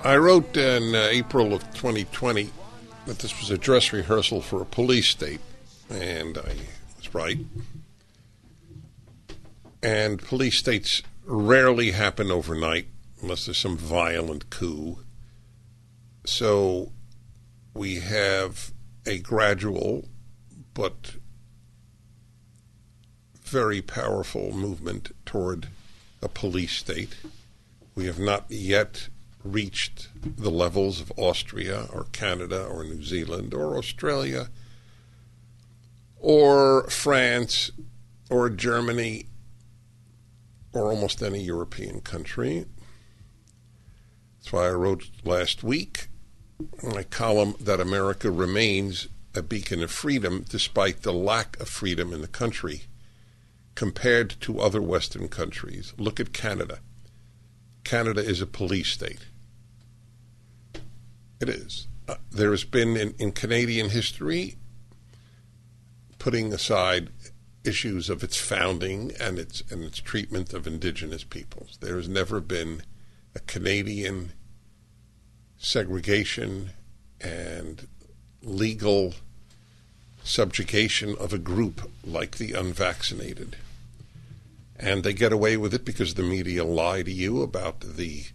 I 0.03 0.17
wrote 0.17 0.57
in 0.57 0.95
uh, 0.95 1.09
April 1.11 1.53
of 1.53 1.61
2020 1.75 2.49
that 3.05 3.19
this 3.19 3.39
was 3.39 3.51
a 3.51 3.57
dress 3.57 3.93
rehearsal 3.93 4.41
for 4.41 4.61
a 4.61 4.65
police 4.65 5.07
state, 5.07 5.41
and 5.89 6.37
I 6.37 6.55
was 6.97 7.13
right. 7.13 7.37
And 9.83 10.19
police 10.19 10.57
states 10.57 11.03
rarely 11.25 11.91
happen 11.91 12.31
overnight 12.31 12.87
unless 13.21 13.45
there's 13.45 13.57
some 13.57 13.77
violent 13.77 14.49
coup. 14.49 14.99
so 16.25 16.91
we 17.73 17.99
have 17.99 18.73
a 19.05 19.17
gradual 19.19 20.09
but 20.73 21.15
very 23.43 23.81
powerful 23.81 24.51
movement 24.53 25.11
toward 25.25 25.67
a 26.21 26.29
police 26.29 26.73
state. 26.73 27.15
We 27.95 28.05
have 28.05 28.19
not 28.19 28.45
yet 28.49 29.09
reached 29.43 30.07
the 30.37 30.51
levels 30.51 31.01
of 31.01 31.11
Austria 31.17 31.87
or 31.91 32.05
Canada 32.11 32.63
or 32.65 32.83
New 32.83 33.03
Zealand 33.03 33.53
or 33.53 33.77
Australia 33.77 34.49
or 36.17 36.89
France 36.89 37.71
or 38.29 38.49
Germany 38.49 39.25
or 40.73 40.89
almost 40.89 41.21
any 41.21 41.43
European 41.43 41.99
country. 42.01 42.65
That's 44.41 44.53
why 44.53 44.67
I 44.67 44.71
wrote 44.71 45.09
last 45.23 45.63
week 45.63 46.07
my 46.83 47.03
column 47.03 47.55
that 47.59 47.79
America 47.79 48.31
remains 48.31 49.07
a 49.35 49.41
beacon 49.41 49.81
of 49.83 49.91
freedom 49.91 50.45
despite 50.49 51.03
the 51.03 51.13
lack 51.13 51.59
of 51.59 51.69
freedom 51.69 52.11
in 52.13 52.21
the 52.21 52.27
country 52.27 52.83
compared 53.75 54.31
to 54.41 54.59
other 54.59 54.81
Western 54.81 55.27
countries. 55.27 55.93
Look 55.97 56.19
at 56.19 56.33
Canada. 56.33 56.79
Canada 57.83 58.21
is 58.21 58.41
a 58.41 58.47
police 58.47 58.89
state. 58.89 59.25
It 61.39 61.49
is. 61.49 61.87
Uh, 62.07 62.15
there 62.31 62.51
has 62.51 62.63
been 62.63 62.97
in, 62.97 63.15
in 63.17 63.31
Canadian 63.31 63.89
history, 63.89 64.57
putting 66.19 66.53
aside 66.53 67.09
issues 67.63 68.09
of 68.09 68.23
its 68.23 68.37
founding 68.37 69.11
and 69.19 69.37
its 69.37 69.63
and 69.69 69.83
its 69.83 69.99
treatment 69.99 70.53
of 70.53 70.67
indigenous 70.67 71.23
peoples, 71.23 71.77
there 71.81 71.95
has 71.95 72.09
never 72.09 72.39
been 72.39 72.81
a 73.35 73.39
Canadian 73.39 74.33
segregation 75.57 76.71
and 77.19 77.87
legal 78.41 79.13
subjugation 80.23 81.15
of 81.19 81.33
a 81.33 81.37
group 81.37 81.89
like 82.05 82.37
the 82.37 82.53
unvaccinated. 82.53 83.55
And 84.75 85.03
they 85.03 85.13
get 85.13 85.31
away 85.31 85.57
with 85.57 85.73
it 85.73 85.85
because 85.85 86.15
the 86.15 86.23
media 86.23 86.63
lie 86.63 87.03
to 87.03 87.11
you 87.11 87.41
about 87.41 87.81
the 87.81 88.25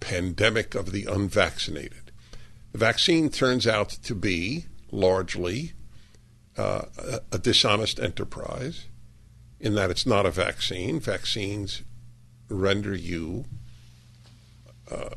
pandemic 0.00 0.74
of 0.74 0.92
the 0.92 1.04
unvaccinated. 1.04 2.12
The 2.72 2.78
vaccine 2.78 3.28
turns 3.28 3.66
out 3.66 3.90
to 3.90 4.14
be 4.14 4.66
largely 4.90 5.72
uh, 6.56 6.82
a, 6.98 7.20
a 7.32 7.38
dishonest 7.38 7.98
enterprise 7.98 8.86
in 9.58 9.74
that 9.74 9.90
it's 9.90 10.06
not 10.06 10.26
a 10.26 10.30
vaccine. 10.30 11.00
Vaccines 11.00 11.82
render 12.48 12.94
you 12.94 13.44
uh, 14.92 15.10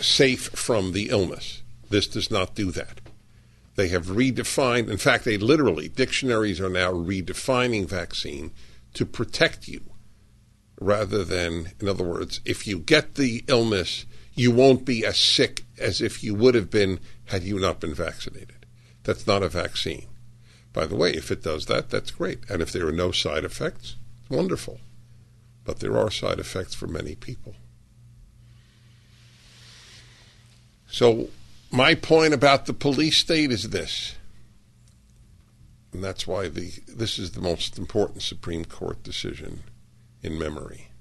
safe 0.00 0.48
from 0.48 0.92
the 0.92 1.08
illness. 1.10 1.62
This 1.90 2.06
does 2.06 2.30
not 2.30 2.54
do 2.54 2.70
that. 2.72 3.00
They 3.76 3.88
have 3.88 4.06
redefined, 4.06 4.88
in 4.88 4.98
fact, 4.98 5.24
they 5.24 5.36
literally, 5.36 5.88
dictionaries 5.88 6.60
are 6.60 6.70
now 6.70 6.92
redefining 6.92 7.86
vaccine 7.86 8.52
to 8.94 9.04
protect 9.04 9.66
you 9.66 9.82
rather 10.80 11.24
than, 11.24 11.72
in 11.80 11.88
other 11.88 12.04
words, 12.04 12.40
if 12.44 12.66
you 12.66 12.78
get 12.78 13.14
the 13.14 13.44
illness, 13.48 14.06
you 14.34 14.50
won't 14.50 14.84
be 14.84 15.04
as 15.04 15.18
sick 15.18 15.62
as 15.78 16.00
if 16.00 16.22
you 16.22 16.34
would 16.34 16.54
have 16.54 16.70
been 16.70 17.00
had 17.26 17.42
you 17.42 17.58
not 17.58 17.80
been 17.80 17.94
vaccinated. 17.94 18.66
That's 19.04 19.26
not 19.26 19.42
a 19.42 19.48
vaccine. 19.48 20.06
By 20.72 20.86
the 20.86 20.96
way, 20.96 21.12
if 21.12 21.30
it 21.30 21.42
does 21.42 21.66
that, 21.66 21.90
that's 21.90 22.10
great. 22.10 22.40
And 22.50 22.60
if 22.60 22.72
there 22.72 22.86
are 22.86 22.92
no 22.92 23.12
side 23.12 23.44
effects, 23.44 23.96
wonderful. 24.28 24.80
But 25.64 25.80
there 25.80 25.96
are 25.96 26.10
side 26.10 26.40
effects 26.40 26.74
for 26.74 26.86
many 26.86 27.14
people. 27.14 27.54
So, 30.94 31.30
my 31.72 31.96
point 31.96 32.34
about 32.34 32.66
the 32.66 32.72
police 32.72 33.16
state 33.16 33.50
is 33.50 33.70
this, 33.70 34.14
and 35.92 36.04
that's 36.04 36.24
why 36.24 36.46
the 36.46 36.70
this 36.86 37.18
is 37.18 37.32
the 37.32 37.40
most 37.40 37.76
important 37.78 38.22
Supreme 38.22 38.64
Court 38.64 39.02
decision 39.02 39.64
in 40.22 40.38
memory. 40.38 40.92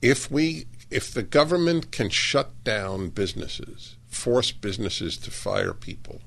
If 0.00 0.30
we 0.30 0.64
if 0.90 1.12
the 1.12 1.22
government 1.22 1.92
can 1.92 2.08
shut 2.08 2.64
down 2.64 3.10
businesses, 3.10 3.96
force 4.06 4.50
businesses 4.50 5.18
to 5.18 5.30
fire 5.30 5.74
people, 5.74 6.22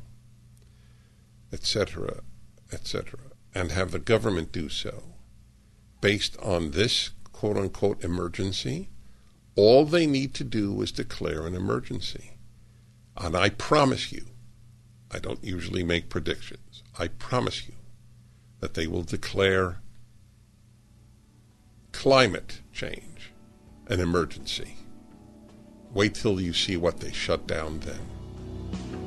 etc., 1.51 2.21
etc., 2.71 3.19
and 3.55 3.71
have 3.71 3.89
the 3.89 3.97
government 3.97 4.51
do 4.51 4.69
so 4.69 5.15
based 6.01 6.37
on 6.37 6.69
this 6.69 7.09
quote 7.33 7.57
unquote 7.57 8.03
emergency, 8.03 8.89
all 9.57 9.85
they 9.85 10.05
need 10.05 10.33
to 10.35 10.43
do 10.43 10.81
is 10.81 10.91
declare 10.91 11.45
an 11.45 11.55
emergency. 11.55 12.37
And 13.17 13.35
I 13.35 13.49
promise 13.49 14.11
you, 14.11 14.27
I 15.11 15.19
don't 15.19 15.43
usually 15.43 15.83
make 15.83 16.09
predictions, 16.09 16.83
I 16.97 17.07
promise 17.07 17.67
you 17.67 17.73
that 18.59 18.75
they 18.75 18.87
will 18.87 19.03
declare 19.03 19.79
climate 21.91 22.61
change 22.71 23.31
an 23.87 23.99
emergency. 23.99 24.75
Wait 25.93 26.13
till 26.13 26.39
you 26.39 26.53
see 26.53 26.77
what 26.77 26.99
they 26.99 27.11
shut 27.11 27.47
down 27.47 27.79
then. 27.79 29.06